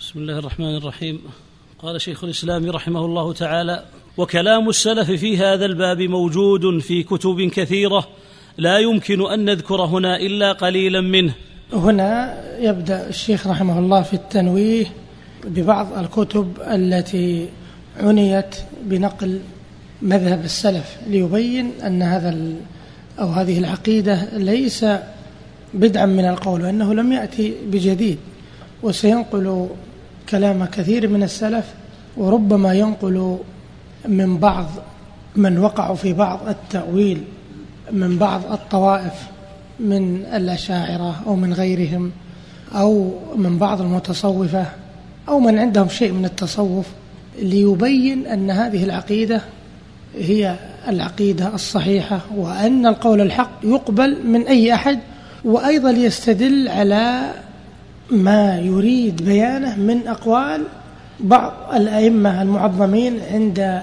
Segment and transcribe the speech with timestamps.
[0.00, 1.20] بسم الله الرحمن الرحيم.
[1.78, 3.84] قال شيخ الإسلام رحمه الله تعالى
[4.16, 8.08] وكلام السلف في هذا الباب موجود في كتب كثيرة
[8.58, 11.34] لا يمكن أن نذكر هنا إلا قليلا منه.
[11.72, 14.86] هنا يبدأ الشيخ رحمه الله في التنويه
[15.44, 17.48] ببعض الكتب التي
[17.96, 19.40] عنيت بنقل
[20.02, 22.52] مذهب السلف ليبين أن هذا
[23.18, 24.84] أو هذه العقيدة ليس
[25.74, 28.18] بدعا من القول وأنه لم يأتي بجديد.
[28.84, 29.68] وسينقل
[30.28, 31.74] كلام كثير من السلف
[32.16, 33.38] وربما ينقل
[34.08, 34.66] من بعض
[35.36, 37.22] من وقعوا في بعض التأويل
[37.92, 39.12] من بعض الطوائف
[39.80, 42.10] من الأشاعرة أو من غيرهم
[42.74, 44.66] أو من بعض المتصوفة
[45.28, 46.86] أو من عندهم شيء من التصوف
[47.38, 49.40] ليبين أن هذه العقيدة
[50.18, 50.56] هي
[50.88, 54.98] العقيدة الصحيحة وأن القول الحق يقبل من أي أحد
[55.44, 57.30] وأيضا يستدل على
[58.10, 60.62] ما يريد بيانه من أقوال
[61.20, 63.82] بعض الأئمة المعظمين عند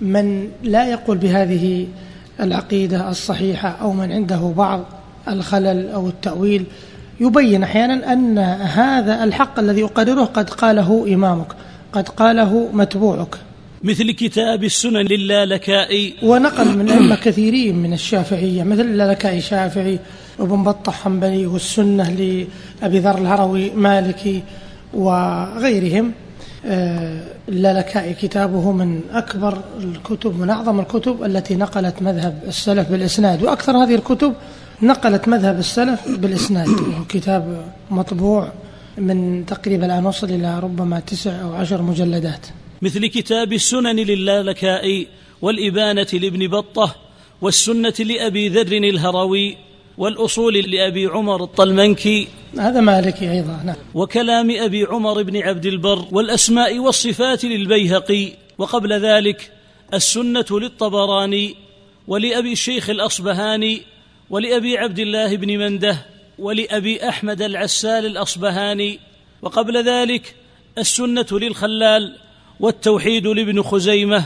[0.00, 1.86] من لا يقول بهذه
[2.40, 4.84] العقيدة الصحيحة أو من عنده بعض
[5.28, 6.64] الخلل أو التأويل.
[7.20, 11.52] يبين أحيانا أن هذا الحق الذي يقرره قد قاله إمامك
[11.92, 13.36] قد قاله متبوعك.
[13.82, 16.14] مثل كتاب السنن للالكائي.
[16.22, 19.98] ونقل من أئمة كثيرين من الشافعية مثل اللالكائي شافعي
[20.42, 24.42] وابن بطة حنبلي والسنة لأبي ذر الهروي مالكي
[24.94, 26.12] وغيرهم.
[27.48, 33.42] اللالكائي آه، كتابه من أكبر الكتب من أعظم الكتب التي نقلت مذهب السلف بالإسناد.
[33.42, 34.34] وأكثر هذه الكتب
[34.82, 36.68] نقلت مذهب السلف بالإسناد.
[37.08, 38.52] كتاب مطبوع
[38.98, 42.46] من تقريبا الآن وصل إلى ربما تسع أو عشر مجلدات.
[42.82, 45.06] مثل كتاب السنن للالكائي
[45.42, 46.94] والإبانة لابن بطة
[47.42, 49.56] والسنة لأبي ذر الهروي.
[49.98, 52.28] والأصول لأبي عمر الطلمنكي.
[52.58, 53.76] هذا مالكي أيضا نعم.
[53.94, 58.32] وكلام أبي عمر بن عبد البر والأسماء والصفات للبيهقي.
[58.58, 59.52] وقبل ذلك
[59.94, 61.56] السنة للطبراني
[62.08, 63.82] ولأبي الشيخ الأصبهاني
[64.30, 66.06] ولأبي عبد الله بن منده
[66.38, 68.98] ولأبي أحمد العسال الأصبهاني.
[69.42, 70.34] وقبل ذلك
[70.78, 72.16] السنة للخلال
[72.60, 74.24] والتوحيد لابن خزيمة.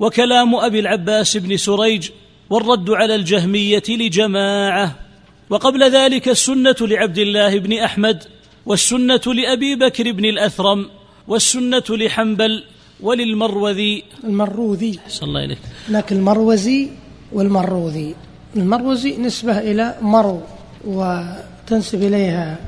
[0.00, 2.10] وكلام أبي العباس بن سريج
[2.50, 5.07] والرد على الجهمية لجماعة.
[5.50, 8.24] وقبل ذلك السنة لعبد الله بن أحمد
[8.66, 10.86] والسنة لأبي بكر بن الأثرم
[11.28, 12.64] والسنة لحنبل
[13.00, 14.04] وللمروذي.
[14.24, 14.98] المروذي.
[15.08, 15.58] صلى الله إليك.
[15.88, 16.88] هناك المروزي
[17.32, 18.14] والمروذي.
[18.56, 20.40] المروزي نسبة إلى مرو
[20.84, 22.58] وتنسب إليها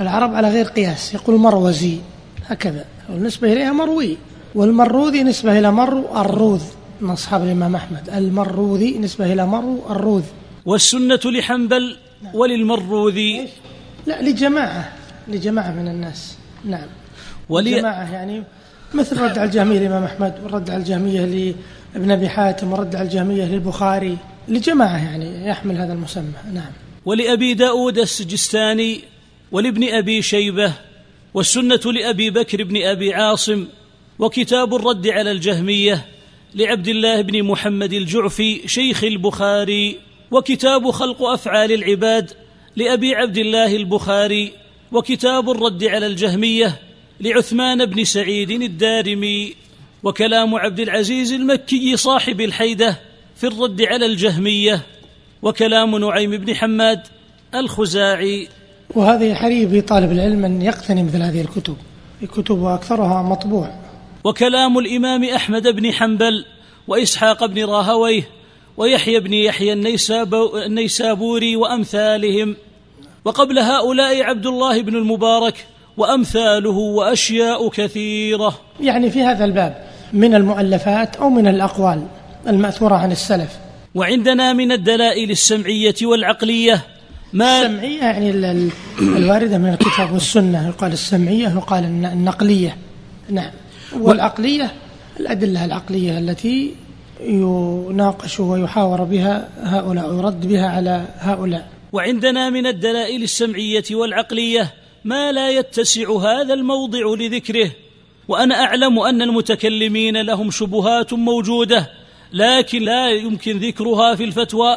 [0.00, 1.98] العرب على غير قياس يقول مروزي
[2.46, 2.84] هكذا.
[3.08, 4.16] والنسبة إليها مروي.
[4.54, 6.62] والمروذي نسبة إلى مرو الروذ
[7.00, 8.10] من أصحاب الإمام أحمد.
[8.10, 10.24] المروذي نسبة إلى مرو الروذ.
[10.66, 11.96] والسنة لحنبل
[12.34, 13.48] وللمروذي
[14.06, 14.92] لا لجماعة
[15.28, 16.36] لجماعة من الناس.
[16.64, 16.86] نعم.
[17.48, 18.42] ولي جماعة يعني
[18.94, 21.54] مثل رد على الجهمية للإمام أحمد والرد على الجهمية
[21.94, 24.16] لابن أبي حاتم والرد على الجهمية للبخاري.
[24.48, 26.32] لجماعة يعني يحمل هذا المسمى.
[26.52, 26.72] نعم.
[27.04, 29.00] ولأبي داود السجستاني
[29.52, 30.72] ولابن أبي شيبة
[31.34, 33.66] والسنة لأبي بكر بن أبي عاصم
[34.18, 36.04] وكتاب الرد على الجهمية
[36.54, 39.98] لعبد الله بن محمد الجعفي شيخ البخاري.
[40.30, 42.30] وكتاب خلق أفعال العباد
[42.76, 44.52] لأبي عبد الله البخاري
[44.92, 46.78] وكتاب الرد على الجهمية
[47.20, 49.54] لعثمان بن سعيد الدارمي
[50.02, 52.98] وكلام عبد العزيز المكي صاحب الحيدة
[53.36, 54.82] في الرد على الجهمية
[55.42, 57.00] وكلام نعيم بن حماد
[57.54, 58.48] الخزاعي.
[58.94, 61.76] وهذه حري طالب العلم أن يقتني مثل هذه الكتب
[62.22, 63.74] الكتب واكثرها مطبوع.
[64.24, 66.44] وكلام الإمام أحمد بن حنبل
[66.88, 68.39] وإسحاق بن راهويه
[68.80, 69.72] ويحيى بن يحيى
[70.66, 72.56] النيسابوري وأمثالهم.
[73.24, 78.60] وقبل هؤلاء عبد الله بن المبارك وأمثاله وأشياء كثيرة.
[78.80, 82.06] يعني في هذا الباب من المؤلفات أو من الأقوال
[82.46, 83.58] المأثورة عن السلف.
[83.94, 86.84] وعندنا من الدلائل السمعية والعقلية
[87.32, 88.30] ما السمعية يعني
[89.00, 92.76] الواردة من الكتاب والسنة يقال السمعية يقال النقلية.
[93.30, 93.50] نعم.
[94.00, 94.72] والعقلية
[95.20, 96.74] الأدلة العقلية التي
[97.24, 101.68] يناقش ويحاور بها هؤلاء ويرد بها على هؤلاء.
[101.92, 104.74] وعندنا من الدلائل السمعية والعقلية
[105.04, 107.70] ما لا يتسع هذا الموضع لذكره
[108.28, 111.90] وأنا أعلم أن المتكلمين لهم شبهات موجودة
[112.32, 114.76] لكن لا يمكن ذكرها في الفتوى.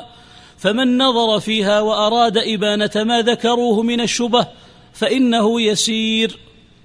[0.57, 4.47] فمن نظر فيها وأراد إبانة ما ذكروه من الشبه
[4.93, 6.39] فإنه يسير.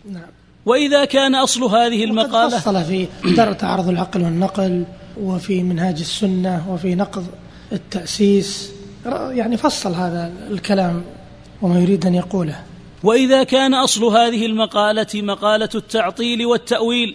[0.04, 0.30] نعم.
[0.66, 3.06] وإذا كان أصل هذه المقالة فصل في
[3.58, 4.84] تعرض العقل والنقل
[5.22, 7.26] وفي منهاج السنة وفي نقض
[7.72, 8.72] التأسيس.
[9.06, 11.04] يعني فصل هذا الكلام
[11.62, 12.64] وما يريد أن يقوله.
[13.02, 17.14] وإذا كان أصل هذه المقالة مقالة التعطيل والتأويل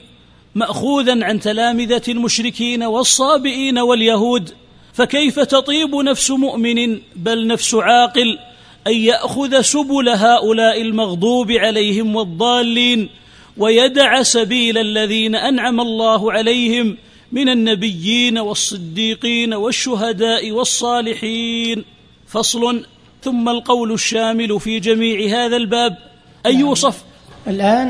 [0.55, 4.49] ماخوذا عن تلامذة المشركين والصابئين واليهود
[4.93, 8.39] فكيف تطيب نفس مؤمن بل نفس عاقل
[8.87, 13.09] أن يأخذ سبل هؤلاء المغضوب عليهم والضالين
[13.57, 16.97] ويدع سبيل الذين أنعم الله عليهم
[17.33, 21.85] من النبيين والصديقين والشهداء والصالحين.
[22.27, 22.85] فصل.
[23.23, 25.97] ثم القول الشامل في جميع هذا الباب.
[26.45, 26.61] أن نعم.
[26.61, 27.03] يوصف
[27.47, 27.87] الآن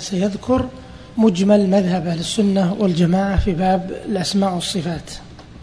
[0.00, 0.68] سيذكر
[1.16, 5.10] مجمل مذهب أهل السنة والجماعة في باب الأسماء والصفات.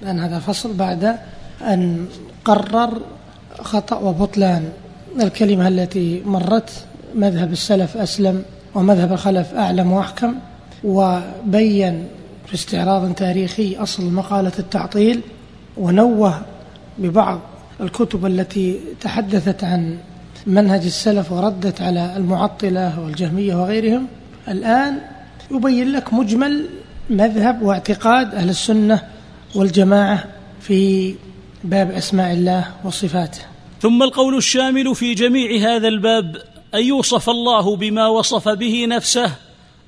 [0.01, 1.17] لأن هذا فصل بعد
[1.61, 2.07] أن
[2.45, 3.01] قرر
[3.61, 4.69] خطأ وبطلان.
[5.21, 6.69] الكلمة التي مرت
[7.15, 8.43] مذهب السلف أسلم
[8.75, 10.35] ومذهب الخلف أعلم وأحكم
[10.83, 12.07] وبين
[12.47, 15.21] في استعراض تاريخي أصل مقالة التعطيل
[15.77, 16.41] ونوه
[16.97, 17.39] ببعض
[17.81, 19.97] الكتب التي تحدثت عن
[20.47, 24.07] منهج السلف وردت على المعطلة والجهمية وغيرهم.
[24.47, 25.01] الآن
[25.51, 26.65] يبين لك مجمل
[27.09, 29.01] مذهب واعتقاد أهل السنة
[29.55, 30.23] والجماعة
[30.61, 31.15] في
[31.63, 33.41] باب أسماء الله وصفاته.
[33.81, 36.37] ثم القول الشامل في جميع هذا الباب
[36.75, 39.31] أن يوصف الله بما وصف به نفسه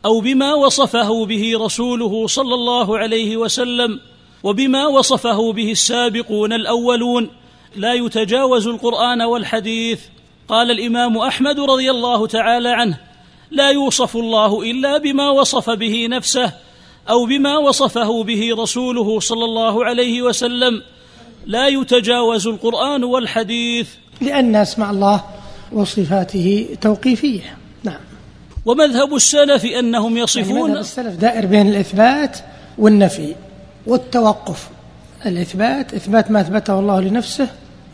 [0.07, 3.99] أو بما وصفه به رسوله صلى الله عليه وسلم
[4.43, 7.29] وبما وصفه به السابقون الأولون
[7.75, 9.99] لا يتجاوز القرآن والحديث.
[10.47, 12.97] قال الإمام أحمد رضي الله تعالى عنه
[13.51, 16.53] لا يوصف الله إلا بما وصف به نفسه
[17.09, 20.81] أو بما وصفه به رسوله صلى الله عليه وسلم.
[21.45, 23.87] لا يتجاوز القرآن والحديث.
[24.21, 25.23] لأن أسماء الله
[25.71, 27.39] وصفاته توقيفية.
[27.39, 27.56] نعم
[28.67, 32.37] ومذهب السلف أنهم يصفون يعني مذهب السلف دائر بين الإثبات
[32.77, 33.35] والنفي
[33.87, 34.69] والتوقف.
[35.25, 37.47] الإثبات إثبات ما أثبته الله لنفسه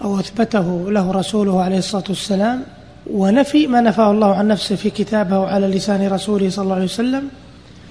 [0.03, 2.63] أو أثبته له رسوله عليه الصلاة والسلام
[3.11, 7.29] ونفي ما نفاه الله عن نفسه في كتابه على لسان رسوله صلى الله عليه وسلم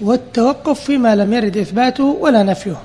[0.01, 2.77] والتوقف فيما لم يرد إثباته ولا نفيه.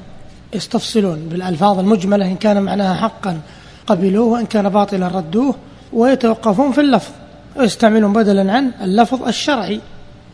[0.55, 3.41] يستفصلون بالألفاظ المجملة إن كان معناها حقا
[3.87, 5.55] قبلوه وإن كان باطلا ردوه
[5.93, 7.11] ويتوقفون في اللفظ.
[7.59, 9.81] ويستعملون بدلا عن اللفظ الشرعي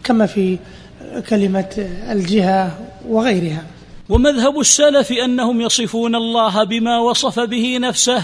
[0.05, 0.59] كما في
[1.29, 2.79] كلمة الجهة
[3.09, 3.65] وغيرها.
[4.09, 8.23] ومذهب السلف أنهم يصفون الله بما وصف به نفسه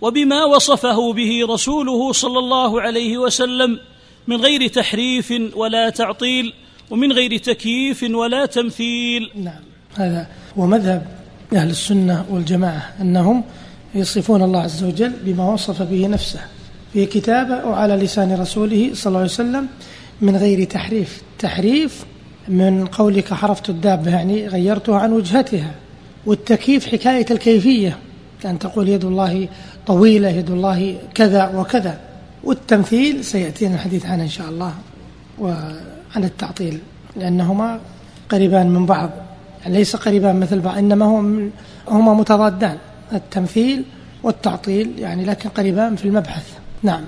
[0.00, 3.78] وبما وصفه به رسوله صلى الله عليه وسلم
[4.26, 6.52] من غير تحريف ولا تعطيل
[6.90, 9.30] ومن غير تكييف ولا تمثيل.
[9.34, 9.62] نعم
[9.94, 10.26] هذا
[10.58, 11.06] هو مذهب
[11.52, 13.44] أهل السنة والجماعة أنهم
[13.94, 16.40] يصفون الله عز وجل بما وصف به نفسه.
[16.92, 19.66] في كتابه وعلى لسان رسوله صلى الله عليه وسلم
[20.20, 21.22] من غير تحريف.
[21.38, 22.04] تحريف
[22.48, 25.70] من قولك حرفت الدابة يعني غيرتها عن وجهتها.
[26.26, 27.98] والتكييف حكاية الكيفية
[28.42, 29.48] كأن تقول يد الله
[29.86, 32.00] طويلة يد الله كذا وكذا.
[32.44, 34.74] والتمثيل سيأتينا الحديث عنه إن شاء الله
[35.38, 36.78] وعن التعطيل
[37.16, 37.80] لأنهما
[38.28, 39.10] قريبان من بعض.
[39.62, 41.50] يعني ليس قريبان مثل بعض إنما هم
[41.88, 42.76] هما متضادان.
[43.12, 43.84] التمثيل
[44.22, 46.59] والتعطيل يعني لكن قريبان في المبحث.
[46.82, 47.04] نعم.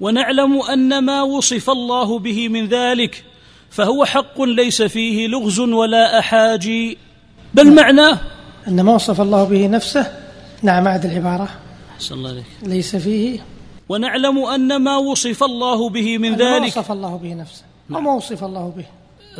[0.00, 3.24] ونعلم أن ما وصف الله به من ذلك
[3.70, 6.98] فهو حق ليس فيه لغز ولا أحاجي.
[7.54, 7.74] بل نعم.
[7.74, 8.20] معناه
[8.68, 10.12] أن ما وصف الله به نفسه
[10.62, 11.48] نعم عاد العبارة.
[11.94, 12.44] أحسن الله عليك.
[12.62, 13.44] ليس فيه.
[13.88, 17.62] ونعلم أن ما وصف الله به من ذلك ما وصف الله به نفسه.
[17.88, 18.06] نعم.
[18.06, 18.86] وما وصف الله به.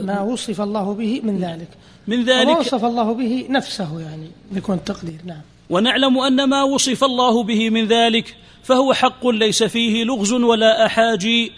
[0.05, 1.69] ما وصف الله به من ذلك.
[2.09, 5.41] من ذلك وما وصف الله به نفسه يعني بيكون التقدير نعم.
[5.71, 11.53] ونعلم أن ما وصف الله به من ذلك فهو حق ليس فيه لغز ولا أحاجي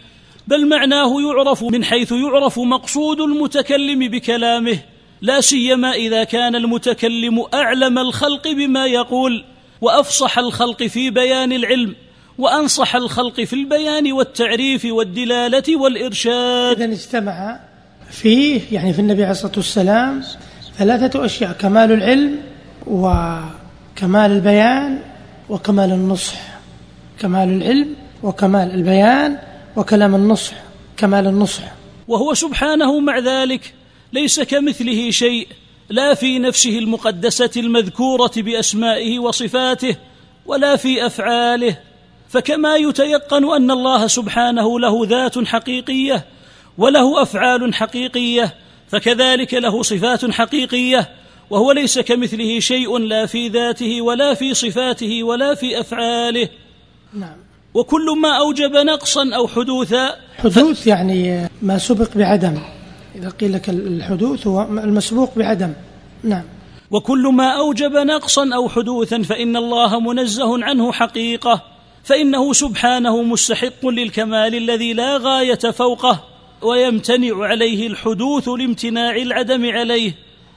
[0.46, 4.78] بل معناه يعرف من حيث يعرف مقصود المتكلم بكلامه
[5.22, 9.44] لا سيما إذا كان المتكلم أعلم الخلق بما يقول
[9.80, 11.94] وأفصح الخلق في بيان العلم
[12.38, 16.82] وأنصح الخلق في البيان والتعريف والدلالة والإرشاد.
[16.82, 17.60] اذا اجتمع
[18.10, 20.22] فيه يعني في النبي عليه الصلاة والسلام
[20.78, 22.36] ثلاثة أشياء كمال العلم
[22.86, 24.98] وكمال البيان
[25.48, 26.55] وكمال النصح.
[27.20, 29.38] كمال العلم وكمال البيان
[29.76, 30.52] وكلام النصح
[30.96, 31.62] كمال النصح.
[32.08, 33.74] وهو سبحانه مع ذلك
[34.12, 35.48] ليس كمثله شيء
[35.88, 39.96] لا في نفسه المقدسة المذكورة بأسمائه وصفاته
[40.46, 41.76] ولا في أفعاله.
[42.28, 46.24] فكما يتيقن أن الله سبحانه له ذات حقيقية
[46.78, 48.54] وله أفعال حقيقية
[48.88, 51.08] فكذلك له صفات حقيقية
[51.50, 56.48] وهو ليس كمثله شيء لا في ذاته ولا في صفاته ولا في أفعاله.
[57.16, 57.36] نعم.
[57.74, 62.58] وكل ما أوجب نقصا أو حدوثا حدوث يعني ما سبق بعدم.
[63.14, 65.72] إذا قيل لك الحدوث هو المسبوق بعدم.
[66.22, 66.44] نعم.
[66.90, 71.62] وكل ما أوجب نقصا أو حدوثا فإن الله منزه عنه حقيقة
[72.04, 76.24] فإنه سبحانه مستحق للكمال الذي لا غاية فوقه
[76.62, 80.12] ويمتنع عليه الحدوث لامتناع العدم عليه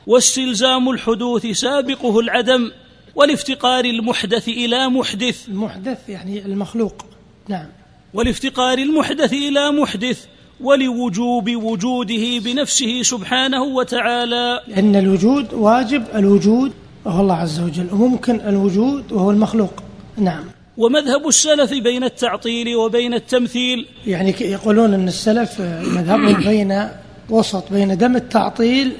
[0.08, 2.72] واستلزام الحدوث سابقه العدم
[3.16, 5.50] والافتقار المحدث إلى محدث.
[5.50, 7.06] المحدث يعني المخلوق.
[7.48, 7.66] نعم.
[8.14, 10.26] والافتقار المحدث إلى محدث
[10.62, 14.62] ولوجوب وجوده بنفسه سبحانه وتعالى.
[14.68, 16.72] لأن الوجود واجب الوجود
[17.06, 19.74] وهو الله عز وجل وممكن الوجود وهو المخلوق.
[20.18, 20.44] نعم.
[20.78, 23.86] ومذهب السلف بين التعطيل وبين التمثيل.
[24.08, 26.90] يعني يقولون أن السلف مذهبهم بين
[27.30, 28.92] وسط بين دم التعطيل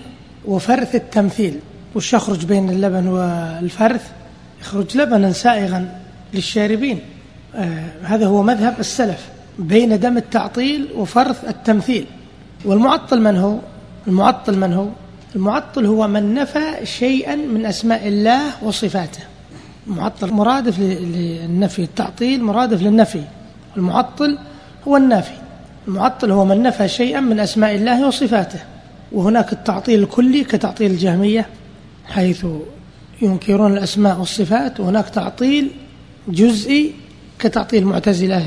[0.46, 1.60] وفرث التمثيل.
[1.96, 4.12] وش يخرج بين اللبن والفرث؟
[4.62, 6.00] يخرج لبنا سائغا
[6.34, 7.00] للشاربين.
[7.56, 9.30] آه هذا هو مذهب السلف.
[9.60, 12.06] بين دم التعطيل وفرث التمثيل.
[12.66, 13.58] والمعطل من هو؟
[14.08, 14.88] المعطل من هو؟
[15.36, 19.20] المعطل هو من نفى شيئا من أسماء الله وصفاته.
[19.88, 23.24] المعطل مرادف للنفي التعطيل مرادف للنفي.
[23.78, 24.38] المعطل
[24.88, 25.38] هو النافي.
[25.88, 28.60] المعطل هو من نفى شيئا من أسماء الله وصفاته.
[29.12, 31.46] وهناك التعطيل الكلي كتعطيل الجهمية.
[32.10, 32.46] حيث
[33.22, 35.72] ينكرون الأسماء والصفات وهناك تعطيل
[36.28, 36.94] جزئي
[37.40, 38.46] كتعطيل المعتزلة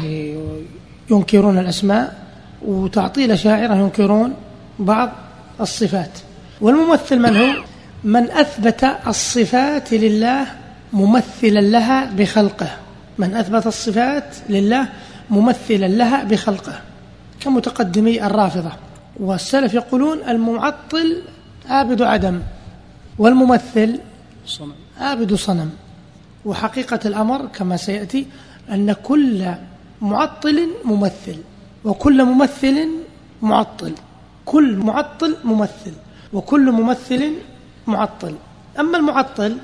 [1.11, 2.23] ينكرون الأسماء
[2.63, 4.35] وتعطيل شاعرة ينكرون
[4.79, 5.11] بعض
[5.61, 6.11] الصفات.
[6.61, 7.65] والممثل من هو؟
[8.05, 10.47] من أثبت الصفات لله
[10.93, 12.71] ممثلا لها بخلقه.
[13.19, 14.89] من أثبت الصفات لله
[15.31, 16.81] ممثلا لها بخلقه.
[17.41, 18.71] كمتقدمي الرافضة.
[19.21, 21.23] والسلف يقولون المعطل
[21.69, 22.41] عابد عدم.
[23.19, 24.01] والممثل
[24.47, 24.73] صنم.
[24.99, 25.71] عابد صنم.
[26.45, 28.27] وحقيقة الأمر كما سيأتي
[28.71, 29.55] أن كل
[30.01, 31.37] معطل ممثل
[31.85, 32.89] وكل ممثل
[33.43, 33.93] معطل.
[34.45, 35.93] كل معطل ممثل
[36.33, 37.33] وكل ممثل
[37.87, 38.35] معطل.
[38.81, 39.57] أما المعطل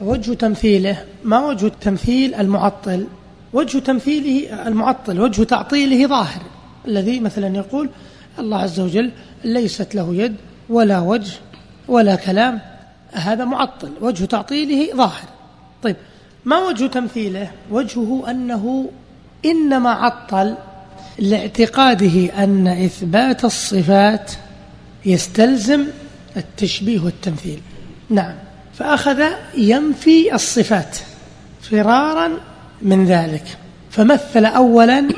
[0.00, 3.06] وجه تمثيله ما وجه تمثيل المعطل؟
[3.52, 6.42] وجه تمثيله المعطل وجه تعطيله ظاهر.
[6.88, 7.90] الذي مثلا يقول
[8.38, 9.10] الله عز وجل
[9.44, 10.36] ليست له يد
[10.68, 11.32] ولا وجه
[11.88, 12.60] ولا كلام
[13.12, 15.28] هذا معطل وجه تعطيله ظاهر.
[15.82, 15.96] طيب
[16.44, 18.90] ما وجه تمثيله؟ وجهه أنه
[19.44, 20.54] إنما عطل
[21.18, 24.32] لاعتقاده أن إثبات الصفات
[25.06, 25.84] يستلزم
[26.36, 27.60] التشبيه والتمثيل.
[28.10, 28.34] نعم
[28.74, 29.22] فأخذ
[29.56, 30.98] ينفي الصفات
[31.62, 32.30] فرارا
[32.82, 33.44] من ذلك
[33.90, 35.08] فمثل أولا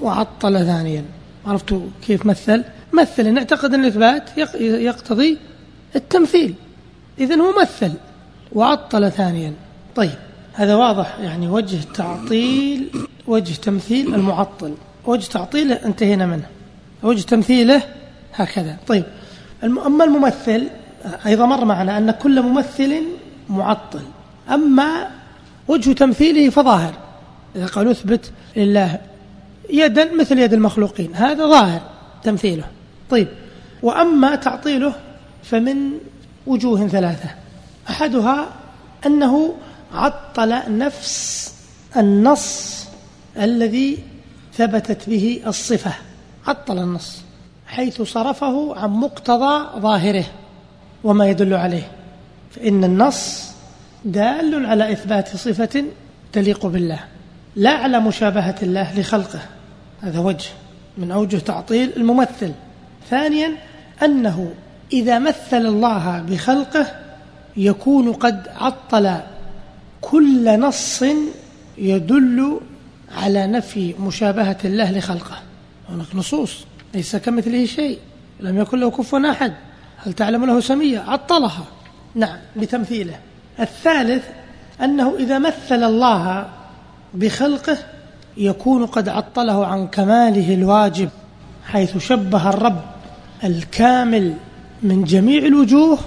[0.00, 1.04] وعطل ثانيا.
[1.46, 5.38] عرفتوا كيف مثل؟ مثل نعتقد أن الإثبات يقتضي
[5.96, 6.54] التمثيل.
[7.20, 7.92] إذن هو مثل
[8.52, 9.54] وعطل ثانيا.
[9.96, 10.10] طيب
[10.52, 12.90] هذا واضح يعني وجه تعطيل
[13.26, 14.74] وجه تمثيل المعطل.
[15.06, 16.46] وجه تعطيله انتهينا منه.
[17.02, 17.82] وجه تمثيله
[18.34, 18.76] هكذا.
[18.86, 19.04] طيب
[19.64, 20.68] أما الممثل
[21.26, 23.02] أيضا مر معنا أن كل ممثل
[23.48, 24.02] معطل.
[24.50, 25.08] أما
[25.68, 26.94] وجه تمثيله فظاهر.
[27.56, 28.98] إذا قالوا اثبت لله
[29.70, 31.14] يدا مثل يد المخلوقين.
[31.14, 31.80] هذا ظاهر
[32.22, 32.64] تمثيله.
[33.10, 33.28] طيب
[33.82, 34.92] وأما تعطيله
[35.42, 35.90] فمن
[36.50, 37.30] وجوه ثلاثة.
[37.90, 38.48] أحدها
[39.06, 39.54] أنه
[39.94, 41.54] عطل نفس
[41.96, 42.86] النص
[43.36, 43.98] الذي
[44.54, 45.92] ثبتت به الصفة.
[46.46, 47.22] عطل النص
[47.66, 50.24] حيث صرفه عن مقتضى ظاهره
[51.04, 51.90] وما يدل عليه.
[52.50, 53.50] فإن النص
[54.04, 55.84] دال على إثبات صفة
[56.32, 57.00] تليق بالله.
[57.56, 59.40] لا على مشابهة الله لخلقه.
[60.00, 60.48] هذا وجه
[60.98, 62.52] من أوجه تعطيل الممثل.
[63.10, 63.56] ثانيا
[64.02, 64.54] أنه
[64.92, 66.86] إذا مثل الله بخلقه
[67.56, 69.16] يكون قد عطل
[70.00, 71.04] كل نص
[71.78, 72.60] يدل
[73.16, 75.36] على نفي مشابهة الله لخلقه.
[75.88, 77.98] هناك نصوص ليس كمثله شيء
[78.40, 79.52] لم يكن له كفوا أحد.
[79.96, 81.64] هل تعلم له سمية؟ عطلها.
[82.14, 83.14] نعم بتمثيله.
[83.60, 84.24] الثالث
[84.82, 86.48] أنه إذا مثل الله
[87.14, 87.78] بخلقه
[88.36, 91.08] يكون قد عطله عن كماله الواجب
[91.64, 92.80] حيث شبه الرب
[93.44, 94.34] الكامل
[94.82, 95.98] من جميع الوجوه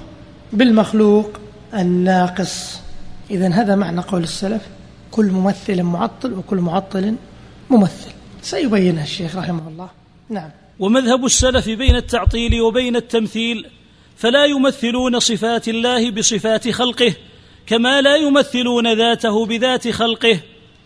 [0.53, 1.29] بالمخلوق
[1.73, 2.79] الناقص.
[3.31, 4.61] إذا هذا معنى قول السلف
[5.11, 7.15] كل ممثل معطل وكل معطل
[7.69, 8.11] ممثل.
[8.41, 9.89] سيبينها الشيخ رحمه الله.
[10.29, 10.49] نعم.
[10.79, 13.65] ومذهب السلف بين التعطيل وبين التمثيل
[14.17, 17.13] فلا يمثلون صفات الله بصفات خلقه
[17.67, 20.39] كما لا يمثلون ذاته بذات خلقه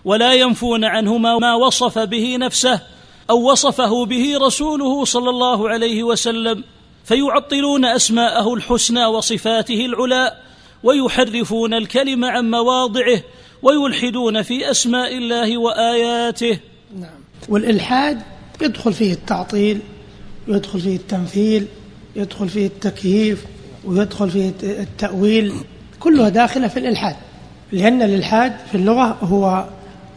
[0.06, 2.82] ولا ينفون عنه ما وصف به نفسه
[3.30, 6.64] أو وصفه به رسوله صلى الله عليه وسلم.
[7.08, 10.32] فيعطلون أسماءه الحسنى وصفاته العلى
[10.84, 13.24] ويحرفون الكلم عن مواضعه
[13.62, 16.60] ويلحدون في أسماء الله وآياته.
[17.00, 17.20] نعم.
[17.50, 18.22] والإلحاد
[18.62, 19.80] يدخل فيه التعطيل
[20.48, 21.68] ويدخل فيه التمثيل
[22.16, 23.46] يدخل فيه التكييف
[23.86, 25.54] ويدخل فيه التأويل.
[26.00, 27.16] كلها داخلة في الإلحاد
[27.72, 29.66] لأن الإلحاد في اللغة هو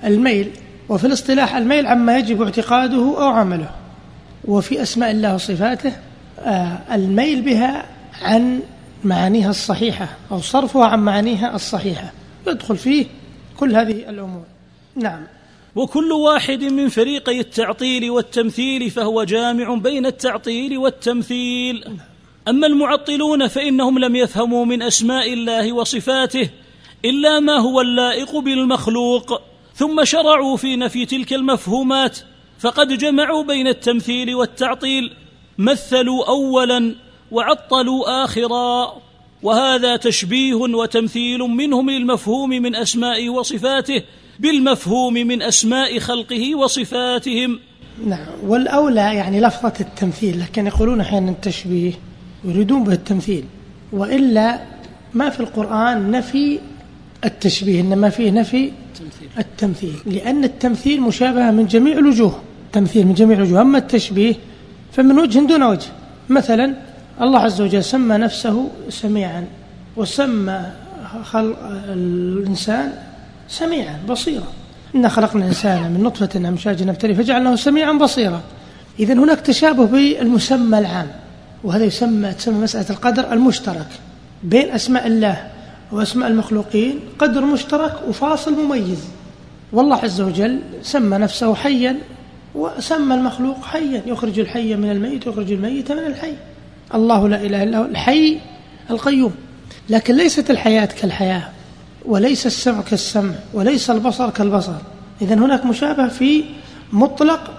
[0.04, 0.50] الميل
[0.88, 3.70] وفي الاصطلاح الميل عما يجب اعتقاده أو عمله.
[4.44, 5.92] وفي أسماء الله وصفاته
[6.92, 7.87] الميل بها
[8.23, 8.61] عن
[9.04, 12.12] معانيها الصحيحة أو صرفها عن معانيها الصحيحة.
[12.47, 13.06] يدخل فيه
[13.56, 14.44] كل هذه الأمور.
[14.97, 15.26] نعم.
[15.76, 21.85] وكل واحد من فريقي التعطيل والتمثيل فهو جامع بين التعطيل والتمثيل.
[22.49, 26.50] أما المعطلون فإنهم لم يفهموا من أسماء الله وصفاته
[27.04, 29.42] إلا ما هو اللائق بالمخلوق.
[29.75, 32.18] ثم شرعوا في نفي تلك المفهومات
[32.59, 35.12] فقد جمعوا بين التمثيل والتعطيل.
[35.61, 36.95] مثلوا اولا
[37.31, 38.93] وعطلوا اخرا
[39.43, 44.02] وهذا تشبيه وتمثيل منهم للمفهوم من اسمائه وصفاته
[44.38, 47.59] بالمفهوم من أسماء خلقه وصفاتهم.
[48.07, 51.93] نعم والأولى يعني لفظة التمثيل لكن يقولون أحيانا التشبيه
[52.45, 53.45] يريدون به التمثيل.
[53.93, 54.61] وإلا
[55.14, 56.59] ما في القرآن نفي
[57.25, 58.73] التشبيه إنما فيه نفي
[59.38, 59.95] التمثيل.
[60.07, 63.61] لأن التمثيل مشابهه من جميع الوجوه التمثيل من جميع الوجوه.
[63.61, 64.35] أما التشبيه
[64.92, 65.88] فمن وجه دون وجه.
[66.28, 66.75] مثلا
[67.20, 69.44] الله عز وجل سمى نفسه سميعا
[69.97, 70.61] وسمى
[71.25, 71.56] خلق
[71.88, 72.92] الإنسان
[73.49, 74.47] سميعا بصيرا.
[74.94, 78.40] إنا خلقنا الإنسان من نطفة أمشاج نبتلي فجعلناه سميعا بصيرا.
[79.00, 81.06] إذا هناك تشابه بالمسمى العام
[81.64, 83.87] وهذا يسمى تسمى مسألة القدر المشترك
[84.42, 85.47] بين أسماء الله
[85.92, 87.00] وأسماء المخلوقين.
[87.18, 89.04] قدر مشترك وفاصل مميز.
[89.73, 91.97] والله عز وجل سمى نفسه حيا
[92.54, 94.02] وسمى المخلوق حيا.
[94.07, 96.35] يخرج الحي من الميت ويخرج الميت من الحي.
[96.95, 98.38] الله لا إله إلا هو الحي
[98.90, 99.35] القيوم.
[99.88, 101.49] لكن ليست الحياة كالحياة
[102.04, 104.73] وليس السمع كالسمع وليس البصر كالبصر.
[105.23, 106.45] إذا هناك مشابه في
[106.92, 107.50] مطلق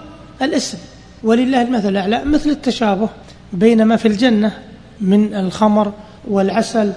[0.42, 0.78] الاسم.
[1.22, 3.08] ولله المثل الأعلى مثل التشابه
[3.52, 4.58] بين ما في الجنة
[5.00, 5.92] من الخمر
[6.28, 6.92] والعسل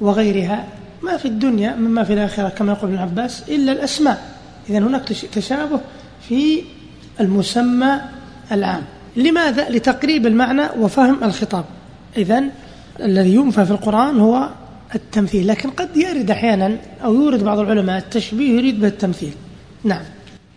[0.00, 0.66] وغيرها.
[1.02, 4.22] ما في الدنيا مما في الآخرة كما يقول ابن عباس إلا الأسماء.
[4.70, 5.80] إذا هناك تشابه
[6.28, 6.62] في
[7.20, 8.00] المسمى
[8.52, 8.82] العام
[9.16, 11.64] لماذا؟ لتقريب المعنى وفهم الخطاب.
[12.16, 12.44] إذا
[13.00, 14.48] الذي ينفى في القرآن هو
[14.94, 15.48] التمثيل.
[15.48, 19.32] لكن قد يرد أحيانا أو يورد بعض العلماء التشبيه يريد به التمثيل.
[19.84, 20.02] نعم.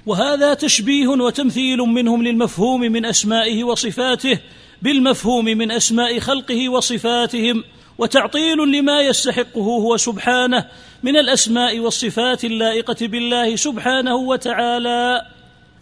[0.06, 4.40] وهذا تشبيه وتمثيل منهم للمفهوم من أسمائه وصفاته
[4.82, 7.64] بالمفهوم من أسماء خلقه وصفاتهم
[7.98, 10.66] وتعطيل لما يستحقه هو سبحانه
[11.04, 15.22] من الأسماء والصفات اللائقة بالله سبحانه وتعالى.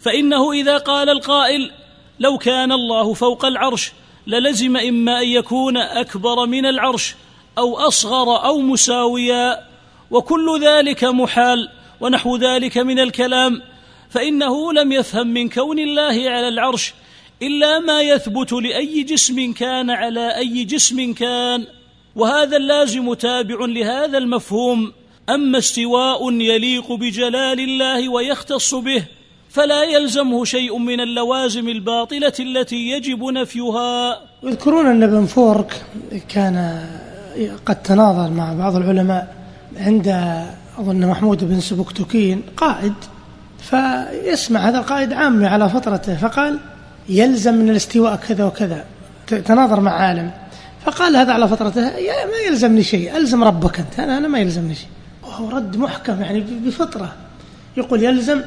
[0.00, 1.70] فإنه إذا قال القائل
[2.20, 3.92] لو كان الله فوق العرش
[4.26, 7.14] للزم إما أن يكون أكبر من العرش
[7.58, 9.64] أو أصغر أو مساويا
[10.10, 11.68] وكل ذلك محال
[12.00, 13.62] ونحو ذلك من الكلام
[14.10, 16.94] فإنه لم يفهم من كون الله على العرش
[17.42, 21.66] إلا ما يثبت لأي جسم كان على أي جسم كان.
[22.16, 24.92] وهذا اللازم تابع لهذا المفهوم.
[25.28, 29.04] أما استواء يليق بجلال الله ويختص به
[29.50, 34.20] فلا يلزمه شيء من اللوازم الباطلة التي يجب نفيها.
[34.42, 35.82] يذكرون أن ابن فورك
[36.28, 36.84] كان
[37.66, 39.34] قد تناظر مع بعض العلماء
[39.76, 40.08] عند
[40.78, 42.94] أظن محمود بن سبكتكين قائد
[43.58, 46.58] فيسمع هذا القائد عامي على فترته فقال
[47.08, 48.84] يلزم من الاستواء كذا وكذا.
[49.26, 50.30] تناظر مع عالم
[50.84, 51.80] فقال هذا على فترته
[52.30, 54.88] ما يلزمني شيء ألزم ربك أنت أنا ما يلزمني شيء.
[55.22, 57.12] وهو رد محكم يعني بفطرة
[57.76, 58.42] يقول يلزم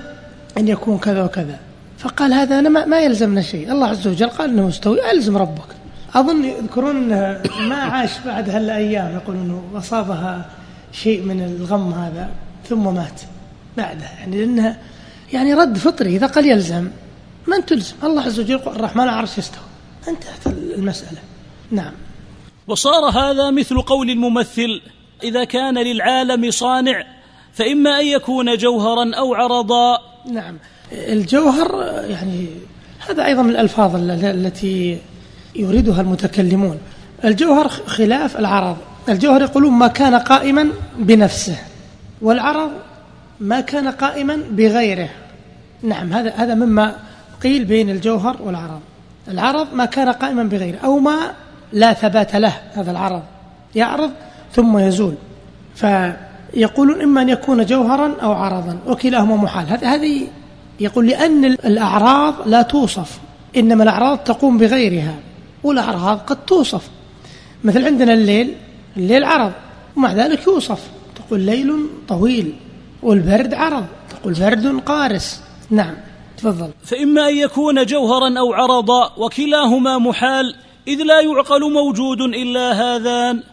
[0.57, 1.59] أن يكون كذا وكذا.
[1.97, 3.71] فقال هذا أنا ما, يلزمنا شيء.
[3.71, 5.11] الله عز وجل قال أنه مستوي.
[5.11, 5.67] ألزم ربك.
[6.13, 9.13] أظن يذكرون أنه ما عاش بعد هالأيام.
[9.13, 10.49] يقول أنه أصابها
[10.91, 12.29] شيء من الغم هذا
[12.69, 13.21] ثم مات.
[13.77, 14.05] بعده.
[14.19, 14.77] يعني لأنها
[15.33, 16.15] يعني رد فطري.
[16.15, 16.87] إذا قال يلزم
[17.47, 19.63] من تلزم؟ الله عز وجل يقول الرحمن العرش يستوى
[20.07, 21.19] انتهت المسألة.
[21.71, 21.93] نعم.
[22.67, 24.81] وصار هذا مثل قول الممثل
[25.23, 27.03] إذا كان للعالم صانع
[27.53, 29.97] فإما أن يكون جوهرا أو عرضا.
[30.31, 30.57] نعم.
[30.91, 32.47] الجوهر يعني
[33.09, 34.97] هذا أيضا من الألفاظ التي
[35.55, 36.77] يريدها المتكلمون.
[37.25, 38.77] الجوهر خلاف العرض.
[39.09, 41.57] الجوهر يقولون ما كان قائما بنفسه
[42.21, 42.71] والعرض
[43.39, 45.09] ما كان قائما بغيره.
[45.81, 46.95] نعم هذا هذا مما
[47.43, 48.79] قيل بين الجوهر والعرض.
[49.27, 51.33] العرض ما كان قائما بغيره أو ما
[51.73, 53.21] لا ثبات له هذا العرض.
[53.75, 54.11] يعرض
[54.53, 55.15] ثم يزول.
[55.75, 55.85] ف
[56.53, 59.85] يقولون إما أن يكون جوهرا أو عرضا وكلاهما محال.
[59.85, 60.27] هذه
[60.79, 63.19] يقول لأن الأعراض لا توصف
[63.57, 65.15] إنما الأعراض تقوم بغيرها
[65.63, 66.89] والأعراض قد توصف.
[67.63, 68.55] مثل عندنا الليل
[68.97, 69.51] الليل عرض
[69.95, 70.79] ومع ذلك يوصف.
[71.15, 72.53] تقول ليل طويل
[73.03, 75.41] والبرد عرض تقول برد قارس.
[75.69, 75.93] نعم
[76.37, 76.69] تفضل.
[76.83, 80.55] فإما أن يكون جوهرا أو عرضا وكلاهما محال
[80.87, 83.43] إذ لا يعقل موجود إلا هذان.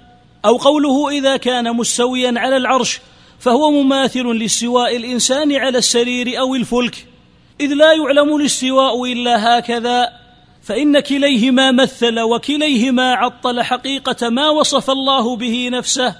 [0.44, 3.00] أو قوله إذا كان مستويا على العرش
[3.38, 7.06] فهو مماثل لاستواء الإنسان على السرير أو الفلك.
[7.60, 10.08] إذ لا يعلم الاستواء إلا هكذا
[10.62, 16.14] فإن كليهما مثل وكليهما عطل حقيقة ما وصف الله به نفسه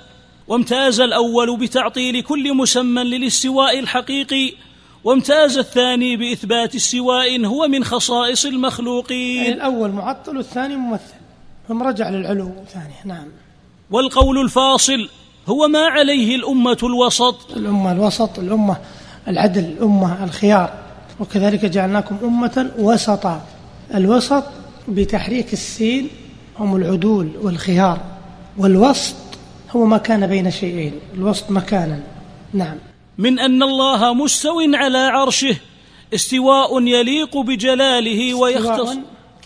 [0.48, 4.52] وامتاز الأول بتعطيل كل مسمى للاستواء الحقيقي
[5.04, 9.36] وامتاز الثاني بإثبات استواء هو من خصائص المخلوقين.
[9.36, 11.14] يعني الأول معطل والثاني ممثل.
[11.68, 13.28] ثم رجع للعلو ثاني نعم.
[13.90, 15.08] والقول الفاصل
[15.48, 17.56] هو ما عليه الأمة الوسط.
[17.56, 18.76] الأمة الوسط الأمة
[19.28, 20.72] العدل الأمة الخيار.
[21.20, 23.42] وكذلك جعلناكم أمة وسطا.
[23.94, 24.44] الوسط
[24.88, 26.08] بتحريك السين
[26.58, 28.00] هم العدول والخيار.
[28.58, 29.16] والوسط
[29.70, 30.92] هو ما كان بين شيئين.
[31.14, 32.00] الوسط مكانا.
[32.52, 32.76] نعم.
[33.18, 35.56] من أن الله مستو على عرشه
[36.14, 38.96] استواء يليق بجلاله ويختص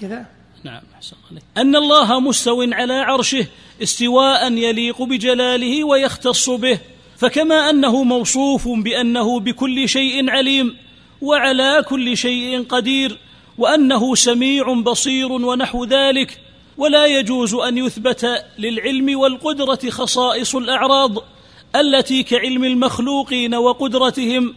[0.00, 0.26] كذا.
[0.64, 1.42] نعم أحسن عليك.
[1.56, 3.46] أن الله مستو على عرشه
[3.82, 6.78] استواء يليق بجلاله ويختص به
[7.16, 10.76] فكما أنه موصوف بأنه بكل شيء عليم
[11.22, 13.18] وعلى كل شيء قدير
[13.58, 16.40] وأنه سميع بصير ونحو ذلك
[16.78, 21.24] ولا يجوز أن يثبت للعلم والقدرة خصائص الأعراض
[21.76, 24.54] التي كعلم المخلوقين وقدرتهم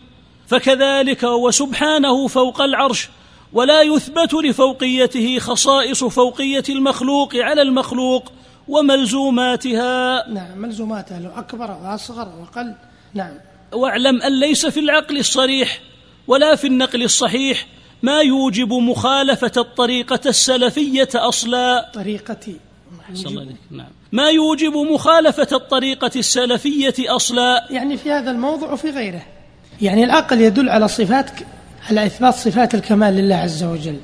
[0.47, 3.09] فكذلك وسبحانه فوق العرش
[3.53, 8.31] ولا يثبت لفوقيته خصائص فوقية المخلوق على المخلوق
[8.67, 10.29] وملزوماتها.
[10.29, 12.73] نعم ملزوماتها لو أكبر أو أصغر أو أقل.
[13.13, 13.33] نعم.
[13.73, 15.79] واعلم أن ليس في العقل الصريح
[16.27, 17.65] ولا في النقل الصحيح
[18.03, 21.91] ما يوجب مخالفة الطريقة السلفية أصلا.
[21.93, 22.57] طريقتي.
[23.71, 23.87] نعم.
[24.11, 27.67] ما يوجب مخالفة الطريقة السلفية أصلا.
[27.69, 29.21] يعني في هذا الموضوع وفي غيره.
[29.81, 31.31] يعني العقل يدل على صفات
[31.89, 33.99] على إثبات صفات الكمال لله عز وجل.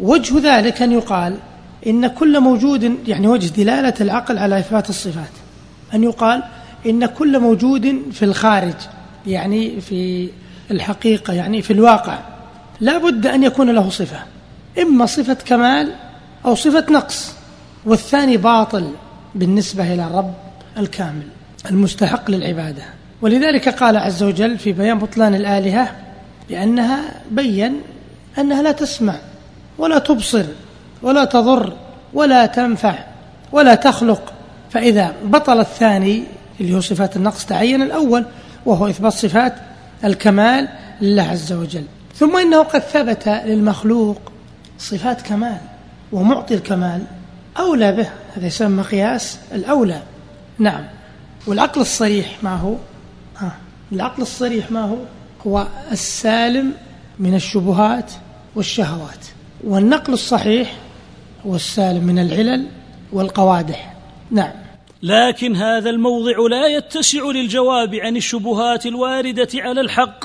[0.00, 1.38] وجه ذلك أن يقال
[1.86, 5.30] إن كل موجود يعني وجه دلالة العقل على إثبات الصفات.
[5.94, 6.42] أن يقال
[6.86, 8.74] إن كل موجود في الخارج
[9.26, 10.28] يعني في
[10.70, 12.18] الحقيقة يعني في الواقع
[12.80, 14.22] لا بد أن يكون له صفة.
[14.82, 15.92] إما صفة كمال
[16.44, 17.34] أو صفة نقص
[17.84, 18.90] والثاني باطل
[19.34, 20.34] بالنسبة إلى الرب
[20.78, 21.26] الكامل
[21.70, 22.82] المستحق للعبادة.
[23.22, 25.96] ولذلك قال عز وجل في بيان بطلان الآلهة
[26.50, 27.80] لأنها بين
[28.38, 29.16] أنها لا تسمع
[29.78, 30.44] ولا تبصر.
[31.04, 31.72] ولا تضر
[32.14, 32.94] ولا تنفع
[33.52, 34.32] ولا تخلق.
[34.70, 36.24] فإذا بطل الثاني
[36.60, 38.26] اللي هو صفات النقص تعين الأول
[38.66, 39.54] وهو إثبات صفات
[40.04, 40.68] الكمال
[41.00, 41.84] لله عز وجل.
[42.14, 44.18] ثم إنه قد ثبت للمخلوق
[44.78, 45.58] صفات كمال
[46.12, 47.02] ومعطي الكمال
[47.58, 48.08] أولى به.
[48.36, 50.02] هذا يسمى قياس الأولى.
[50.58, 50.84] نعم.
[51.46, 52.74] والعقل الصريح ما هو؟
[53.38, 53.52] ها
[53.92, 54.96] العقل الصريح ما هو؟
[55.46, 56.72] هو السالم
[57.18, 58.10] من الشبهات
[58.54, 59.26] والشهوات.
[59.64, 60.74] والنقل الصحيح
[61.46, 62.66] هو السالم من العلل
[63.12, 63.94] والقوادح.
[64.30, 64.52] نعم.
[65.02, 70.24] لكن هذا الموضع لا يتسع للجواب عن الشبهات الواردة على الحق.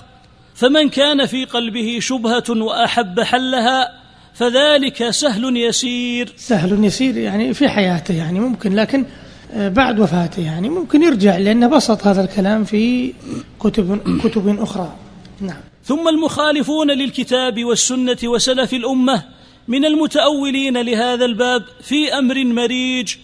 [0.56, 4.00] فمن كان في قلبه شبهة وأحب حلها
[4.34, 6.34] فذلك سهل يسير.
[6.38, 9.06] سهل يسير يعني في حياته يعني ممكن لكن
[9.54, 13.14] آه، بعد وفاته يعني ممكن يرجع لأنه بسط هذا الكلام في
[13.60, 14.94] كتب كتب أخرى.
[15.42, 15.62] نعم.
[15.84, 19.24] ثم المخالفون للكتاب والسنة وسلف الأمة
[19.70, 23.16] من المتأولين لهذا الباب في أمر مريج.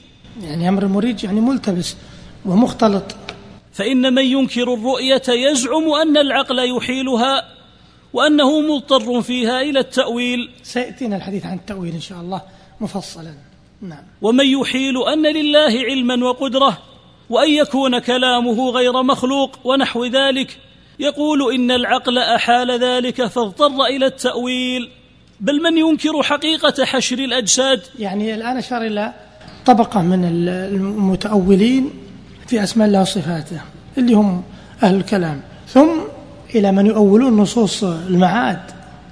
[0.43, 1.95] يعني أمر مريج يعني ملتبس
[2.45, 3.15] ومختلط.
[3.73, 7.43] فإن من ينكر الرؤية يزعم أن العقل يحيلها
[8.13, 10.49] وأنه مضطر فيها إلى التأويل.
[10.63, 12.41] سيأتينا الحديث عن التأويل إن شاء الله
[12.81, 13.33] مفصلا.
[13.81, 14.03] نعم.
[14.21, 16.77] ومن يحيل أن لله علما وقدرة
[17.29, 20.59] وأن يكون كلامه غير مخلوق ونحو ذلك
[20.99, 24.89] يقول إن العقل أحال ذلك فاضطر إلى التأويل.
[25.39, 29.13] بل من ينكر حقيقة حشر الأجساد؟ يعني الآن أشار إلى
[29.65, 31.89] طبقة من المتأولين
[32.47, 33.61] في أسماء الله وصفاته
[33.97, 34.43] اللي هم
[34.83, 35.41] أهل الكلام.
[35.67, 35.89] ثم
[36.55, 38.59] إلى من يؤولون نصوص المعاد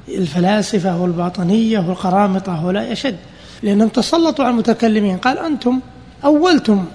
[0.07, 3.17] الفلاسفة والباطنية والقرامطة هؤلاء أشد
[3.63, 5.79] لأنهم تسلطوا على المتكلمين قال أنتم
[6.25, 6.85] أولتم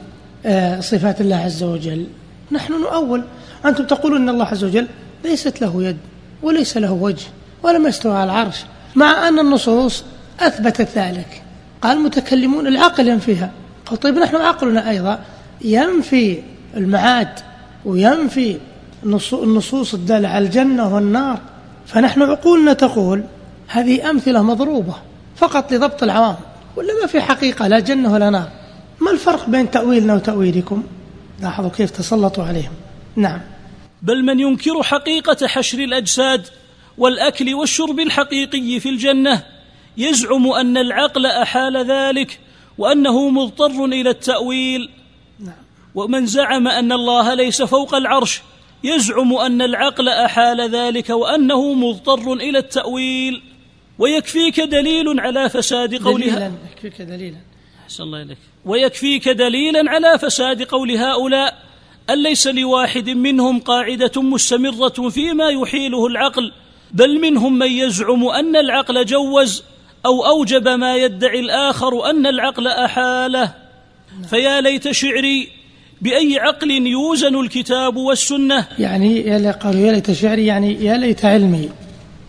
[0.47, 2.07] آه، صفات الله عز وجل.
[2.53, 3.25] نحن نؤول.
[3.65, 4.87] أنتم تقولون أن الله عز وجل
[5.25, 5.97] ليست له يد
[6.43, 7.27] وليس له وجه
[7.63, 8.65] ولم يستوى على العرش.
[8.97, 10.05] مع أن النصوص
[10.41, 11.43] أثبتت ذلك.
[11.83, 13.51] قال المتكلمون العقل ينفيها.
[14.03, 15.21] طيب نحن عقلنا أيضا
[15.61, 16.43] ينفي
[16.77, 17.29] المعاد
[17.85, 18.59] وينفي
[19.33, 21.39] النصوص الدالة على الجنة والنار.
[21.87, 23.25] فنحن عقولنا تقول
[23.69, 24.95] هذه أمثلة مضروبة
[25.37, 26.37] فقط لضبط العوام
[26.77, 28.49] ولا ما في حقيقة لا جنة ولا نار.
[29.01, 30.83] ما الفرق بين تأويلنا وتأويلكم؟
[31.43, 32.73] لاحظوا كيف تسلطوا عليهم.
[33.17, 33.41] نعم.
[34.03, 36.47] بل من ينكر حقيقة حشر الأجساد
[36.99, 39.47] والأكل والشرب الحقيقي في الجنة.
[39.97, 42.41] يزعم أن العقل أحال ذلك
[42.79, 44.91] وأنه مضطر إلى التأويل.
[45.41, 45.55] نعم.
[45.95, 48.43] ومن زعم أن الله ليس فوق العرش
[48.85, 53.43] يزعم أن العقل أحال ذلك وأنه مضطر إلى التأويل.
[53.99, 57.37] ويكفيك دليل على فساد قولها دليلا يكفيك دليلا.
[57.85, 58.39] أحسن الله إليك.
[58.65, 61.69] ويكفيك دليلا على فساد قول هؤلاء.
[62.11, 66.53] أن ليس لواحد منهم قاعدة مستمرة فيما يحيله العقل
[66.93, 69.65] بل منهم من يزعم أن العقل جوز
[70.07, 73.53] أو أوجب ما يدعي الآخر أن العقل أحاله.
[74.31, 75.49] فيا ليت شعري
[76.01, 78.67] بأي عقل يوزن الكتاب والسنة.
[78.79, 81.69] يعني يا قالوا يا ليت شعري يعني يا ليت علمي.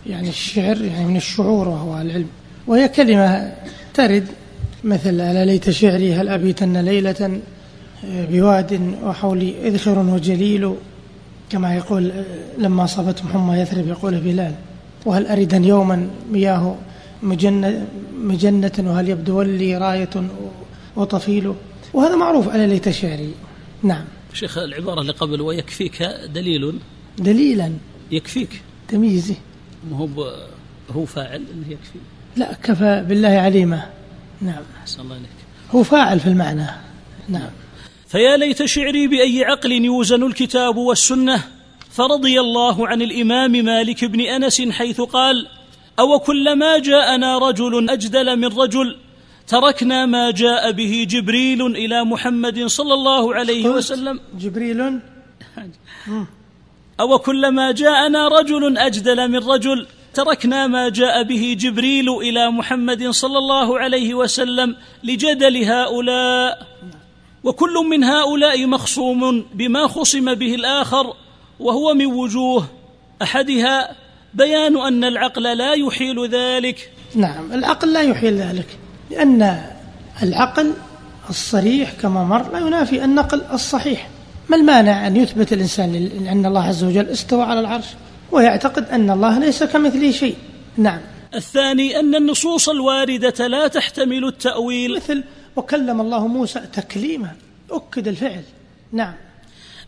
[0.06, 2.28] يعني الشعر يعني من الشعور وهو العلم.
[2.66, 3.52] وهي كلمة
[3.94, 4.26] ترد
[4.84, 7.40] مثل ألا ليت شعري هل أبيتن ليلة
[8.04, 10.74] بواد وحولي إذخر وجليل.
[11.50, 12.12] كما يقول
[12.58, 14.54] لما صابتهم حمى يثرب يقول بلال
[15.06, 16.76] وهل أردا يوما مياه
[17.22, 20.10] مجنة, مجنة وهل يبدو لي راية
[20.96, 21.54] وطفيل؟
[21.94, 23.34] وهذا معروف ألا ليت شعري.
[23.82, 24.04] نعم.
[24.32, 26.02] شيخ العبارة اللي قبل ويكفيك
[26.34, 26.78] دليل؟
[27.18, 27.72] دليلا.
[28.10, 29.34] يكفيك تمييزه
[29.90, 30.34] ما هو
[30.90, 31.98] هو فاعل إنه يكفي؟
[32.36, 33.86] لا كفى بالله عليما.
[34.40, 34.62] نعم.
[34.80, 35.28] أحسن الله إليك.
[35.74, 36.66] هو فاعل في المعنى.
[37.28, 37.50] نعم.
[38.10, 41.44] فيا ليت شعري بأي عقل يوزن الكتاب والسنة
[41.90, 45.46] فرضي الله عن الإمام مالك بن أنس حيث قال
[45.98, 48.96] أو كلما جاءنا رجل أجدل من رجل
[49.46, 54.20] تركنا ما جاء به جبريل إلى محمد صلى الله عليه وسلم.
[54.38, 55.00] جبريل؟
[57.00, 63.38] أو كلما جاءنا رجل أجدل من رجل تركنا ما جاء به جبريل إلى محمد صلى
[63.38, 66.66] الله عليه وسلم لجدل هؤلاء.
[67.44, 71.14] وكل من هؤلاء مخصوم بما خصم به الآخر
[71.60, 72.66] وهو من وجوه
[73.22, 73.96] أحدها
[74.34, 76.90] بيان أن العقل لا يحيل ذلك.
[77.14, 78.66] نعم العقل لا يحيل ذلك
[79.10, 79.60] لأن
[80.22, 80.72] العقل
[81.30, 84.08] الصريح كما مر لا ينافي النقل الصحيح.
[84.48, 87.86] ما المانع أن يثبت الإنسان لل- أن الله عز وجل استوى على العرش
[88.32, 90.36] ويعتقد أن الله ليس كمثله شيء؟
[90.76, 91.00] نعم.
[91.34, 94.96] الثاني أن النصوص الواردة لا تحتمل التأويل.
[94.96, 95.24] مثل
[95.56, 97.30] وكلم الله موسى تكليما.
[97.70, 98.42] أكد الفعل.
[98.92, 99.14] نعم.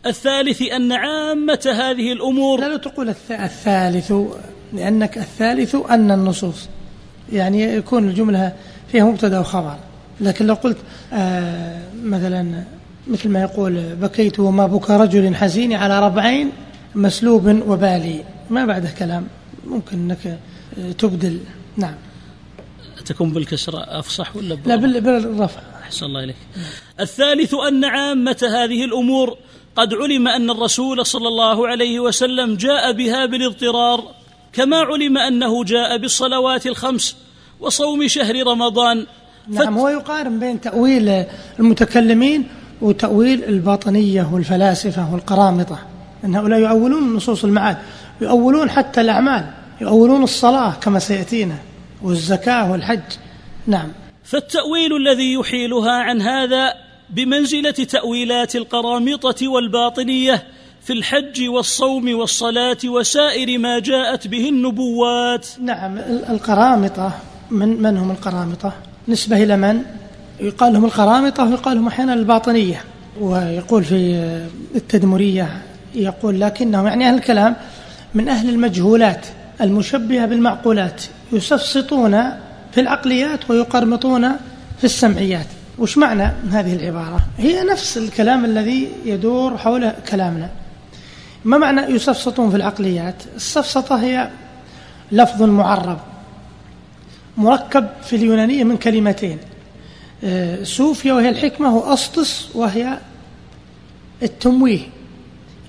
[0.05, 4.13] الثالث أن عامة هذه الأمور لا لا تقول الث- الثالث
[4.73, 6.67] لأنك الثالث أن النصوص.
[7.33, 8.53] يعني يكون الجملة
[8.91, 9.75] فيها مبتدأ وخبر.
[10.21, 10.77] لكن لو قلت
[11.13, 12.63] آه مثلا
[13.07, 16.51] مثل ما يقول بكيت وما بكى رجل حزين على ربعين
[16.95, 18.23] مسلوب وبالي.
[18.49, 19.27] ما بعده كلام.
[19.67, 20.37] ممكن أنك
[20.79, 21.39] آه، تبدل.
[21.77, 21.93] نعم.
[23.05, 25.61] تكون بالكسرة أفصح ولا لا بالرفع؟ بال- بالرفع.
[25.83, 26.35] أحسن الله إليك.
[26.99, 29.37] الثالث أن عامة هذه الأمور
[29.75, 34.03] قد علم أن الرسول صلى الله عليه وسلم جاء بها بالاضطرار
[34.53, 37.15] كما علم أنه جاء بالصلوات الخمس
[37.59, 39.05] وصوم شهر رمضان.
[39.47, 41.23] نعم هو يقارن بين تأويل
[41.59, 42.47] المتكلمين
[42.81, 45.79] وتأويل الباطنية والفلاسفة والقرامطة
[46.23, 47.77] أن هؤلاء يؤولون نصوص المعاد
[48.21, 49.45] يؤولون حتى الأعمال
[49.81, 51.55] يؤولون الصلاة كما سيأتينا.
[52.03, 52.99] والزكاة والحج.
[53.67, 53.87] نعم.
[54.23, 56.73] فالتأويل الذي يحيلها عن هذا
[57.09, 60.43] بمنزلة تأويلات القرامطة والباطنية
[60.83, 65.47] في الحج والصوم والصلاة وسائر ما جاءت به النبوات.
[65.61, 65.97] نعم.
[65.97, 67.11] ال- القرامطة
[67.51, 68.73] من من هم القرامطة؟
[69.07, 69.81] نسبة إلى من؟
[70.39, 72.81] يقال لهم القرامطة ويقال لهم أحيانا الباطنية.
[73.21, 73.95] ويقول في
[74.75, 75.61] التدمرية
[75.95, 77.55] يقول لكنهم يعني أهل الكلام
[78.13, 79.25] من أهل المجهولات
[79.61, 81.03] المشبهة بالمعقولات.
[81.33, 82.11] يسفسطون
[82.71, 84.31] في العقليات ويقرمطون
[84.77, 85.47] في السمعيات.
[85.79, 90.49] وش معنى هذه العبارة؟ هي نفس الكلام الذي يدور حول كلامنا.
[91.45, 94.29] ما معنى يسفسطون في العقليات؟ السفسطة هي
[95.11, 95.99] لفظ معرب
[97.37, 99.37] مركب في اليونانية من كلمتين.
[100.23, 102.97] آه، سوفيا وهي الحكمة وأسطس وهي
[104.23, 104.79] التمويه.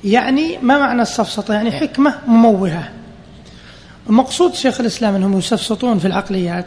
[0.05, 2.88] يعني ما معنى السفسطة؟ يعني حكمة مموهة.
[4.09, 6.67] المقصود شيخ الإسلام أنهم يسفسطون في العقليات.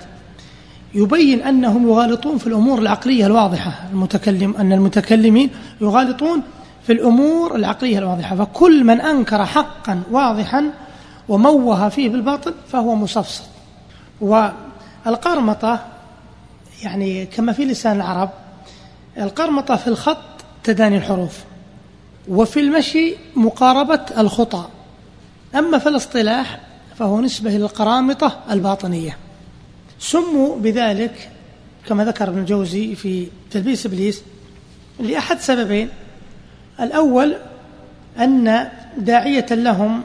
[0.94, 3.74] يبين أنهم يغالطون في الأمور العقلية الواضحة.
[3.92, 5.50] المتكلم أن المتكلمين
[5.82, 6.42] يغالطون
[6.84, 8.36] في الأمور العقلية الواضحة.
[8.36, 10.72] فكل من أنكر حقا واضحا
[11.30, 13.44] وموه فيه بالباطل فهو مسفسط.
[14.22, 15.80] والقرمطة
[16.84, 18.30] يعني كما في لسان العرب
[19.18, 20.18] القرمطة في الخط
[20.64, 21.44] تداني الحروف
[22.28, 24.66] وفي المشي مقاربة الخطى.
[25.56, 26.60] أما في الاصطلاح
[27.00, 29.18] فهو نسبة إلى القرامطة الباطنية.
[30.00, 31.30] سموا بذلك
[31.88, 34.22] كما ذكر ابن الجوزي في تلبيس إبليس
[35.00, 35.90] لأحد سببين.
[36.80, 37.38] الأول
[38.20, 40.04] أن داعية لهم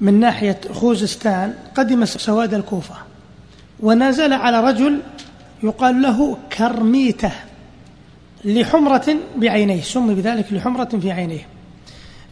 [0.00, 2.94] من ناحية خوزستان قدم سواد الكوفة
[3.80, 5.00] ونزل على رجل
[5.62, 7.32] يقال له كرميته
[8.44, 11.46] لحمرة بعينيه سمي بذلك لحمرة في عينيه.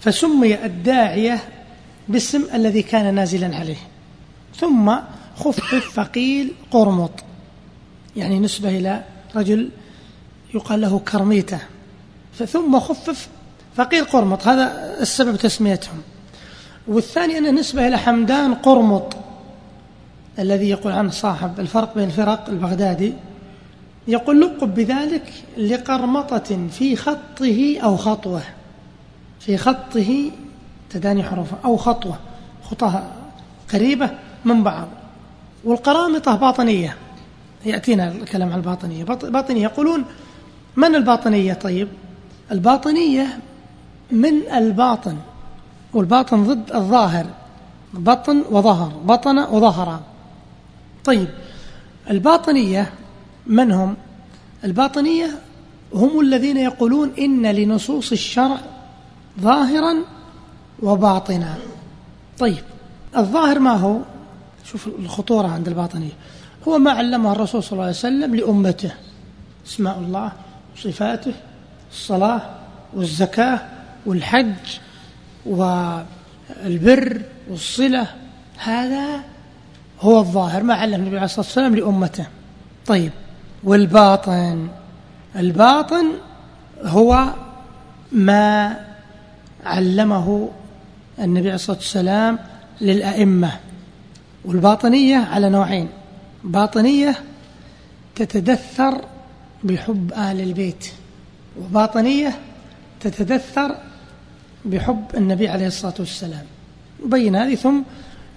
[0.00, 1.38] فسمي الداعية
[2.08, 3.76] باسم الذي كان نازلا عليه.
[4.56, 4.94] ثم
[5.36, 7.10] خفف فقيل قرمط.
[8.16, 9.02] يعني نسبة إلى
[9.36, 9.68] رجل
[10.54, 11.58] يقال له كرميتة.
[12.46, 13.28] ثم خفف
[13.76, 14.48] فقيل قرمط.
[14.48, 16.02] هذا السبب تسميتهم.
[16.88, 19.16] والثاني أنه نسبة إلى حمدان قرمط.
[20.38, 23.12] الذي يقول عنه صاحب الفرق بين الفرق البغدادي.
[24.08, 28.42] يقول لقب بذلك لقرمطة في خطه أو خطوة.
[29.40, 30.30] في خطه
[30.94, 32.18] تداني حروفه أو خطوة
[32.70, 33.12] خطها
[33.72, 34.10] قريبة
[34.44, 34.88] من بعض.
[35.64, 36.96] والقرامطة باطنية
[37.64, 39.04] يأتينا الكلام عن الباطنية.
[39.04, 40.04] باطنية يقولون
[40.76, 41.88] من الباطنية؟ طيب
[42.52, 43.38] الباطنية
[44.10, 45.16] من الباطن
[45.92, 47.26] والباطن ضد الظاهر
[47.94, 50.00] بطن وظهر بطن وظهر.
[51.04, 51.28] طيب
[52.10, 52.92] الباطنية
[53.46, 53.96] من هم؟
[54.64, 55.30] الباطنية
[55.94, 58.58] هم الذين يقولون إن لنصوص الشرع
[59.40, 59.96] ظاهرا
[60.84, 61.54] وباطنا.
[62.38, 62.64] طيب
[63.16, 63.98] الظاهر ما هو؟
[64.64, 66.12] شوف الخطورة عند الباطنية.
[66.68, 68.92] هو ما علمه الرسول صلى الله عليه وسلم لأمته.
[69.66, 70.32] اسماء الله
[70.76, 71.32] وصفاته
[71.92, 72.42] الصلاة
[72.94, 73.60] والزكاة
[74.06, 74.54] والحج
[75.46, 78.06] والبر والصلة.
[78.58, 79.20] هذا
[80.00, 82.26] هو الظاهر ما علم النبي عليه الصلاة والسلام لأمته.
[82.86, 83.12] طيب
[83.64, 84.68] والباطن.
[85.36, 86.06] الباطن
[86.82, 87.24] هو
[88.12, 88.76] ما
[89.64, 90.50] علمه
[91.18, 92.38] النبي عليه الصلاة والسلام
[92.80, 93.50] للأئمة
[94.44, 95.88] والباطنية على نوعين
[96.44, 97.16] باطنية
[98.14, 99.00] تتدثر
[99.64, 100.86] بحب آل البيت
[101.60, 102.38] وباطنية
[103.00, 103.76] تتدثر
[104.64, 106.44] بحب النبي عليه الصلاة والسلام.
[107.06, 107.80] نبين هذه ثم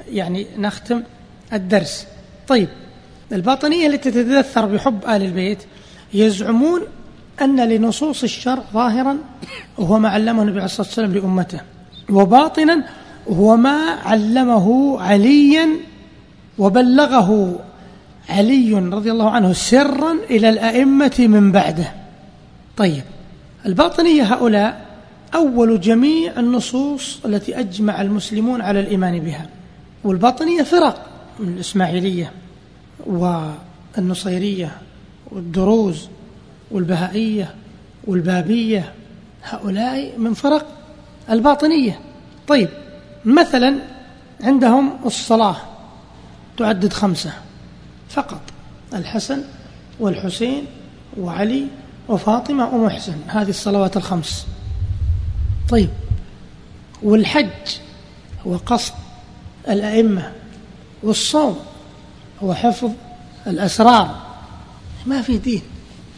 [0.09, 1.03] يعني نختم
[1.53, 2.07] الدرس.
[2.47, 2.69] طيب
[3.31, 5.59] الباطنية التي تتدثر بحب آل البيت
[6.13, 6.81] يزعمون
[7.41, 9.17] أن لنصوص الشرع ظاهرا
[9.77, 11.61] وهو ما علمه النبي عليه الصلاة والسلام لأمته.
[12.09, 12.83] وباطنا
[13.29, 15.67] هو ما علمه عليا
[16.57, 17.59] وبلغه
[18.29, 21.91] علي رضي الله عنه سرا إلى الأئمة من بعده.
[22.77, 23.03] طيب
[23.65, 24.85] الباطنية هؤلاء
[25.35, 29.49] أول جميع النصوص التي أجمع المسلمون على الإيمان بها
[30.03, 31.05] والباطنية فرق
[31.39, 32.31] من الإسماعيلية
[33.97, 34.71] والنصيرية
[35.31, 36.07] والدروز
[36.71, 37.55] والبهائية
[38.07, 38.93] والبابية
[39.43, 40.76] هؤلاء من فرق
[41.29, 41.99] الباطنية.
[42.47, 42.69] طيب
[43.25, 43.75] مثلا
[44.43, 45.55] عندهم الصلاة
[46.57, 47.33] تعدد خمسة
[48.09, 48.41] فقط
[48.93, 49.43] الحسن
[49.99, 50.65] والحسين
[51.19, 51.67] وعلي
[52.07, 54.45] وفاطمة ومحسن هذه الصلوات الخمس.
[55.69, 55.89] طيب
[57.03, 57.77] والحج
[58.47, 58.93] هو قصد
[59.69, 60.31] الأئمة
[61.03, 61.59] والصوم
[62.43, 62.91] هو حفظ
[63.47, 64.15] الأسرار.
[65.05, 65.61] ما في دين.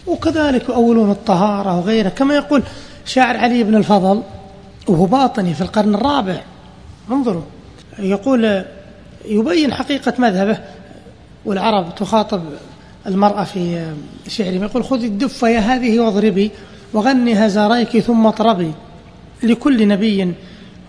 [0.07, 2.63] وكذلك يؤولون الطهارة وغيره كما يقول
[3.05, 4.23] شاعر علي بن الفضل
[4.87, 6.41] وهو باطني في القرن الرابع.
[7.11, 7.41] انظروا.
[7.99, 8.63] يقول
[9.25, 10.57] يبين حقيقة مذهبه
[11.45, 12.41] والعرب تخاطب
[13.07, 13.93] المرأة في
[14.27, 14.63] شعرهم.
[14.63, 16.51] يقول خذي الدف يا هذه واضربي
[16.93, 18.71] وغني هزاريك ثم اطربي.
[19.43, 20.33] لكل نبي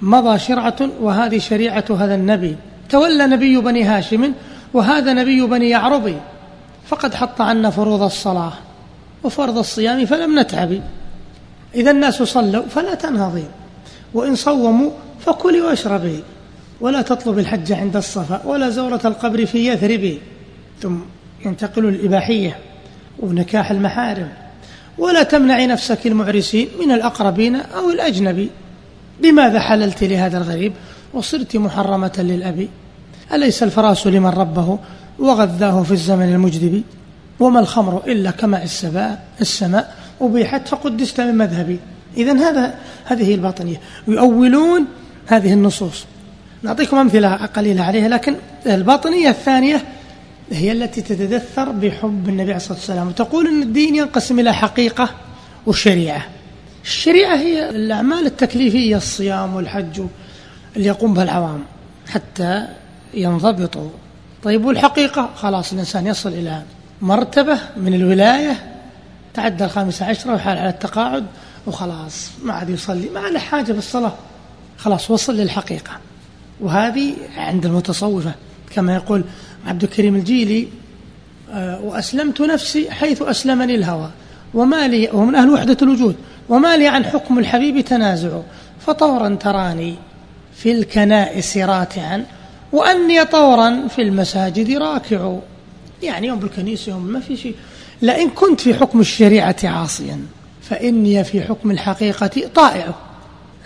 [0.03, 2.57] مضى شرعة وهذه شريعة هذا النبي.
[2.89, 4.33] تولى نبي بني هاشم
[4.75, 6.15] وهذا نبي بني يعرب.
[6.87, 8.53] فقد حط عنا فروض الصلاة
[9.25, 10.81] وفرض الصيام فلم نتعب.
[11.75, 13.45] إذا الناس صلوا فلا تنهضي.
[14.15, 16.23] وإن صوموا فكلي واشربي
[16.81, 20.19] ولا تطلب الحج عند الصفا ولا زورة القبر في يثرب.
[20.83, 20.97] ثم
[21.45, 22.59] ينتقل الإباحية
[23.19, 24.29] ونكاح المحارم.
[24.99, 28.51] ولا تمنعي نفسك المعرسين من الأقربين أو الأجنبي
[29.23, 30.73] بماذا حللت لهذا الغريب؟
[31.15, 32.69] وصرت محرمة للأب.
[33.33, 34.79] أليس الفراس لمن ربه
[35.19, 36.83] وغذاه في الزمن المجدب؟
[37.41, 38.65] وما الخمر إلا كماء
[39.41, 41.79] السماء أبيحت فقدست من مذهبي.
[42.17, 43.81] إذا هذا هذه هي الباطنية.
[44.09, 44.87] يؤولون
[45.27, 46.05] هذه النصوص.
[46.63, 49.85] نعطيكم أمثلة قليلة عليها لكن الباطنية الثانية
[50.53, 53.09] هي التي تتدثر بحب النبي عليه الصلاة والسلام.
[53.09, 55.11] وتقول أن الدين ينقسم إلى حقيقة
[55.67, 56.27] والشريعة
[56.85, 60.03] الشريعة هي الأعمال التكليفية الصيام والحج
[60.77, 61.65] اللي يقوم بها العوام
[62.09, 62.67] حتى
[63.15, 63.91] ينضبطوا.
[64.43, 66.63] طيب والحقيقة؟ خلاص الإنسان يصل إلى
[67.03, 68.57] مرتبة من الولاية
[69.35, 71.27] تعدى الخامسة عشرة وحال على التقاعد.
[71.71, 74.15] وخلاص ما عاد يصلي ما له حاجة بالصلاة.
[74.79, 75.93] خلاص وصل للحقيقة.
[76.61, 78.35] وهذه عند المتصوفة
[78.75, 79.25] كما يقول
[79.67, 80.69] عبد الكريم الجيلي
[81.53, 84.11] آه، وأسلمت نفسي حيث أسلمني الهوى.
[84.55, 86.17] وما لي ومن أهل وحدة الوجود.
[86.49, 88.41] وما لي عن حكم الحبيب تنازع.
[88.87, 89.95] فطورا تراني
[90.57, 92.27] في الكنائس راتعا
[92.73, 95.37] وأني طورا في المساجد راكع.
[96.03, 97.55] يعني يوم بالكنيسة يوم ما في شيء.
[98.03, 100.21] لئن كنت في حكم الشريعة عاصيا.
[100.71, 102.95] فإني في حكم الحقيقة طائع.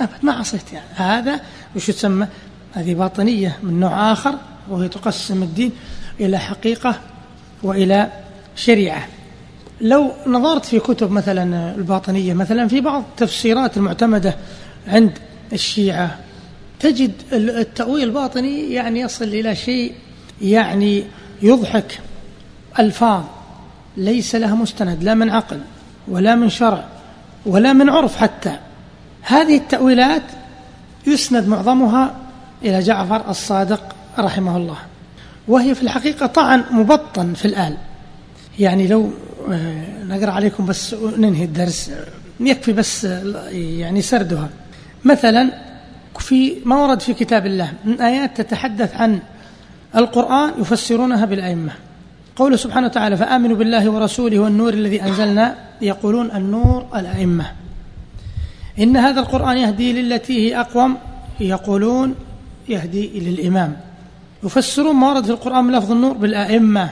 [0.01, 0.87] أبد ما عصيت يعني.
[0.95, 1.41] هذا
[1.77, 2.27] وش تسمى
[2.73, 4.35] هذه باطنية من نوع آخر
[4.71, 5.73] وهي تقسم الدين
[6.21, 7.01] إلى حقيقة
[7.63, 8.09] وإلى
[8.57, 9.09] شريعة.
[9.81, 14.37] لو نظرت في كتب مثلا الباطنية مثلا في بعض التفسيرات المعتمدة
[14.89, 15.19] عند
[15.53, 16.19] الشيعة
[16.81, 19.93] تجد التأويل الباطني يعني يصل إلى شيء
[20.43, 21.05] يعني
[21.43, 22.01] يضحك.
[22.79, 23.25] ألفاظ
[23.97, 25.61] ليس لها مستند لا من عقل
[26.09, 26.94] ولا من شرع.
[27.47, 28.57] ولا من عرف حتى.
[29.23, 30.23] هذه التأويلات
[31.07, 32.15] يسند معظمها
[32.63, 34.77] إلى جعفر الصادق رحمه الله.
[35.49, 37.77] وهي في الحقيقة طعن مبطن في الآل.
[38.59, 39.11] يعني لو
[39.51, 41.91] آه، نقرأ عليكم بس ننهي الدرس.
[42.41, 43.05] يكفي بس
[43.53, 44.49] يعني سردها.
[45.05, 45.51] مثلا
[46.19, 49.19] في ما ورد في كتاب الله من آيات تتحدث عن
[49.97, 51.73] القرآن يفسرونها بالأئمة.
[52.37, 55.55] قوله سبحانه وتعالى فآمنوا بالله ورسوله والنور الذي أنزلنا.
[55.81, 57.53] يقولون النور الأئمة.
[58.79, 60.97] إن هذا القرآن يهدي للتي هي أقوم.
[61.41, 62.15] يقولون
[62.69, 63.77] يهدي إلى الإمام
[64.45, 66.91] يفسرون ما ورد في القرآن من لفظ النور بالأئمة.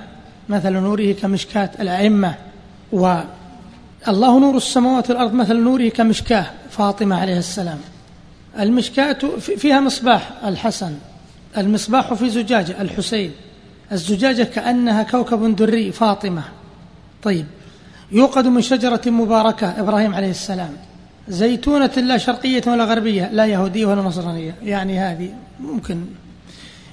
[0.49, 2.35] مثل نوره كمشكاة الأئمة.
[2.93, 7.79] والله نور السماوات والأرض مثل نوره كمشكاة فاطمة عليه السلام.
[8.59, 10.95] المشكاة فيها مصباح الحسن
[11.57, 13.31] المصباح في زجاجة الحسين.
[13.93, 16.43] الزجاجة كأنها كوكب دري فاطمة.
[17.23, 17.47] طيب.
[18.13, 20.71] يوقد من شجرة مباركة إبراهيم عليه السلام.
[21.29, 24.55] زيتونة لا شرقية ولا غربية لا يهودية ولا نصرانية.
[24.63, 26.05] يعني هذه ممكن.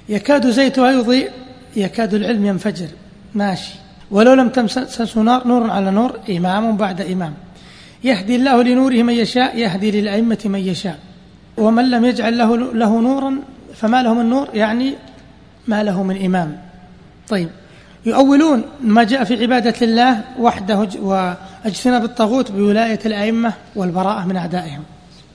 [0.08, 1.30] يكاد زيتها يضيء
[1.76, 2.88] يكاد العلم ينفجر.
[3.34, 3.74] ماشي.
[4.10, 7.34] ولو لم تمسسه نار نور على نور إمام بعد إمام.
[8.04, 10.98] يهدي الله لنوره من يشاء يهدي للأئمة من يشاء.
[11.56, 13.38] ومن لم يجعل له, له نورا
[13.74, 14.94] فما له من نور يعني
[15.68, 16.69] ما له من إمام.
[17.30, 17.48] طيب.
[18.06, 24.82] يؤولون ما جاء في عبادة الله وحده واجتناب الطاغوت بولاية الأئمة والبراءة من أعدائهم.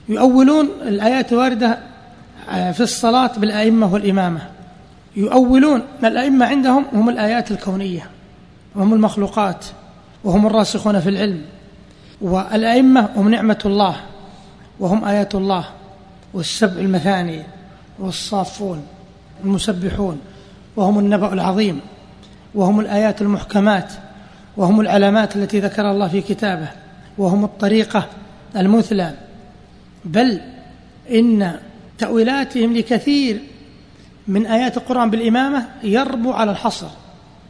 [0.10, 1.80] يؤولون الآيات الواردة
[2.50, 4.42] آه، في الصلاة بالأئمة والإمامة.
[5.16, 8.10] يؤولون الأئمة عندهم هم الآيات الكونية
[8.76, 9.66] وهم المخلوقات
[10.24, 11.42] وهم الراسخون في العلم.
[12.22, 13.96] والأئمة هم نعمة الله
[14.80, 15.66] وهم آيات الله
[16.34, 17.44] والسبع المثاني
[18.00, 18.84] والصافون
[19.44, 20.20] المسبحون.
[20.76, 21.80] وهم النبأ العظيم
[22.56, 23.94] وهم الآيات المحكمات
[24.58, 26.68] وهم العلامات التي ذكر الله في كتابه
[27.18, 28.08] وهم الطريقة
[28.56, 29.14] المثلى.
[30.06, 30.42] بل
[31.12, 31.60] إن
[31.98, 33.42] تأويلاتهم لكثير
[34.28, 36.88] من آيات القرآن بالإمامة يربو على الحصر.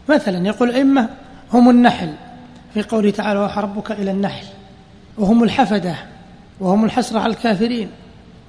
[0.10, 1.10] مثلا يقول الأئمة
[1.54, 2.14] هم النحل
[2.74, 4.46] في قوله تعالى وحى ربك إلى النحل
[5.18, 5.96] وهم الحفدة
[6.60, 7.90] وهم الحسرة على الكافرين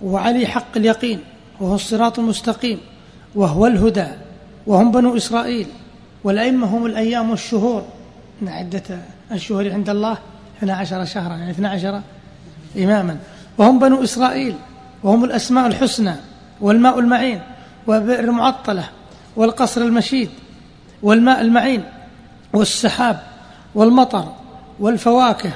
[0.02, 1.20] وعلي حق اليقين
[1.60, 2.78] وهو الصراط المستقيم
[3.34, 4.06] وهو الهدى.
[4.66, 5.66] وهم بنو إسرائيل
[6.24, 7.82] والأئمة هم الأيام والشهور.
[8.42, 8.82] إن عدة
[9.32, 10.18] الشهور عند الله
[10.58, 12.02] 12 شهرا يعني 12
[12.76, 13.16] إماما.
[13.58, 14.54] وهم بنو إسرائيل
[15.02, 16.14] وهم الأسماء الحسنى
[16.60, 17.40] والماء المعين
[17.86, 18.84] والبئر المعطلة
[19.36, 20.30] والقصر المشيد
[21.02, 21.84] والماء المعين
[22.52, 23.22] والسحاب
[23.74, 24.32] والمطر
[24.80, 25.50] والفواكه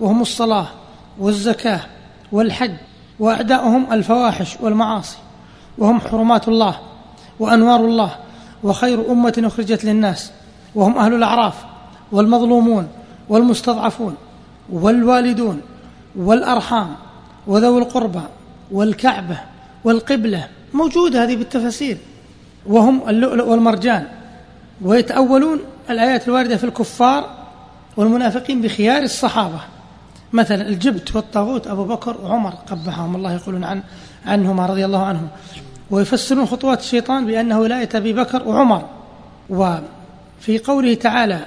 [0.00, 0.66] وهم الصلاة
[1.18, 1.80] والزكاة
[2.32, 2.74] والحج
[3.18, 5.16] وأعداؤهم الفواحش والمعاصي.
[5.78, 6.78] وهم حرمات الله
[7.40, 8.16] وأنوار الله
[8.62, 10.30] وخير أمة أخرجت للناس
[10.74, 11.54] وهم أهل الأعراف
[12.12, 12.88] والمظلومون
[13.28, 14.14] والمستضعفون
[14.72, 15.60] والوالدون
[16.16, 16.94] والأرحام
[17.46, 18.22] وذوي القربى
[18.72, 19.38] والكعبة
[19.84, 21.98] والقبلة موجودة هذه بالتفاسير.
[22.66, 24.06] وهم اللؤلؤ والمرجان.
[24.82, 25.58] ويتأولون
[25.90, 27.30] الآيات الواردة في الكفار
[27.96, 29.60] والمنافقين بخيار الصحابة.
[30.32, 33.82] مثلا الجبت والطاغوت أبو بكر وعمر قبحهم الله يقولون عن
[34.26, 35.28] عنهما رضي الله عنهم.
[35.92, 38.82] ويفسرون خطوات الشيطان بأنه ولاية أبي بكر وعمر.
[39.50, 41.46] وفي قوله تعالى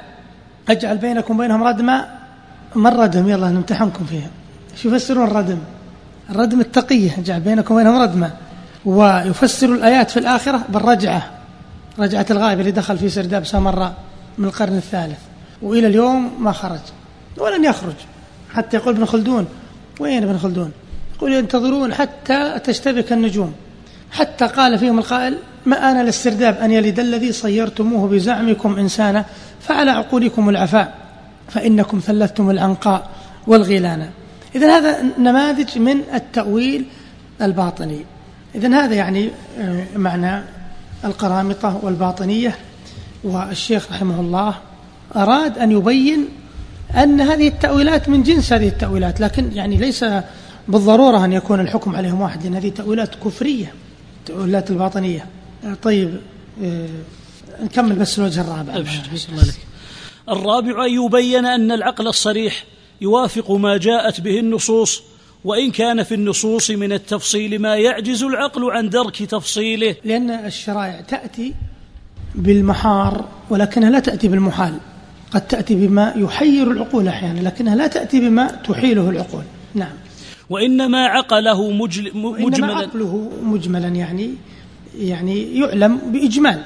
[0.69, 2.05] أجعل بينكم بينهم ردما.
[2.75, 4.29] ما الردم؟ يلا نمتحنكم فيها.
[4.75, 5.57] شو يفسرون الردم؟
[6.29, 8.31] الردم التقية أجعل بينكم بينهم ردما.
[8.85, 11.29] ويفسر الآيات في الآخرة بالرجعة
[11.99, 13.93] رجعة الغائب اللي دخل في سرداب سامراء
[14.37, 15.19] من القرن الثالث.
[15.61, 16.79] وإلى اليوم ما خرج
[17.37, 17.95] ولن يخرج.
[18.53, 19.47] حتى يقول ابن خلدون
[19.99, 20.71] وين ابن خلدون؟
[21.15, 23.53] يقول ينتظرون حتى تشتبك النجوم.
[24.15, 29.25] حتى قال فيهم القائل ما آن الاسترداب أن يلد الذي صيرتموه بزعمكم إنسانا
[29.61, 30.93] فعلى عقولكم العفاء
[31.49, 33.09] فإنكم ثلثتم العنقاء
[33.47, 34.09] والغيلان
[34.55, 36.85] إذا هذا نماذج من التأويل
[37.41, 38.05] الباطني.
[38.55, 40.43] إذا هذا يعني آه، معنى
[41.05, 42.55] القرامطة والباطنية.
[43.23, 44.55] والشيخ رحمه الله
[45.15, 46.27] أراد أن يبين
[46.95, 50.05] أن هذه التأويلات من جنس هذه التأويلات لكن يعني ليس
[50.67, 53.73] بالضرورة أن يكون الحكم عليهم واحد لأن هذه تأويلات كفرية.
[54.25, 55.25] تأويلات الباطنية
[55.83, 56.19] طيب
[56.63, 56.87] آه،
[57.61, 58.75] نكمل بس الوجه الرابع.
[58.75, 59.01] أبشر
[59.31, 59.55] الله لك
[60.29, 62.63] الرابع أن يبين أن العقل الصريح
[63.01, 65.03] يوافق ما جاءت به النصوص
[65.45, 69.95] وإن كان في النصوص من التفصيل ما يعجز العقل عن درك تفصيله.
[70.03, 71.53] لأن الشرائع تأتي
[72.35, 74.77] بالمحار ولكنها لا تأتي بالمحال.
[75.31, 79.43] قد تأتي بما يحير العقول أحيانا لكنها لا تأتي بما تحيله العقول.
[79.75, 79.93] نعم.
[80.49, 82.75] وإنما عقله مجل مجملا.
[82.75, 84.33] عقله مجملا يعني
[84.97, 86.63] يعني يعلم بإجمال.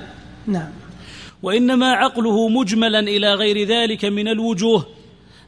[0.47, 0.69] نعم.
[1.43, 4.86] وإنما عقله مجملا إلى غير ذلك من الوجوه.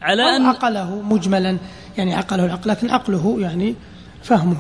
[0.01, 1.57] على أو ان عقله مجملا.
[1.97, 3.75] يعني عقله العقل لكن عقله يعني
[4.23, 4.57] فهمه.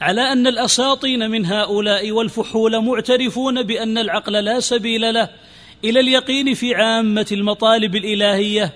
[0.00, 5.28] على أن الأساطين من هؤلاء والفحول معترفون بأن العقل لا سبيل له
[5.84, 8.72] إلى اليقين في عامة المطالب الإلهية.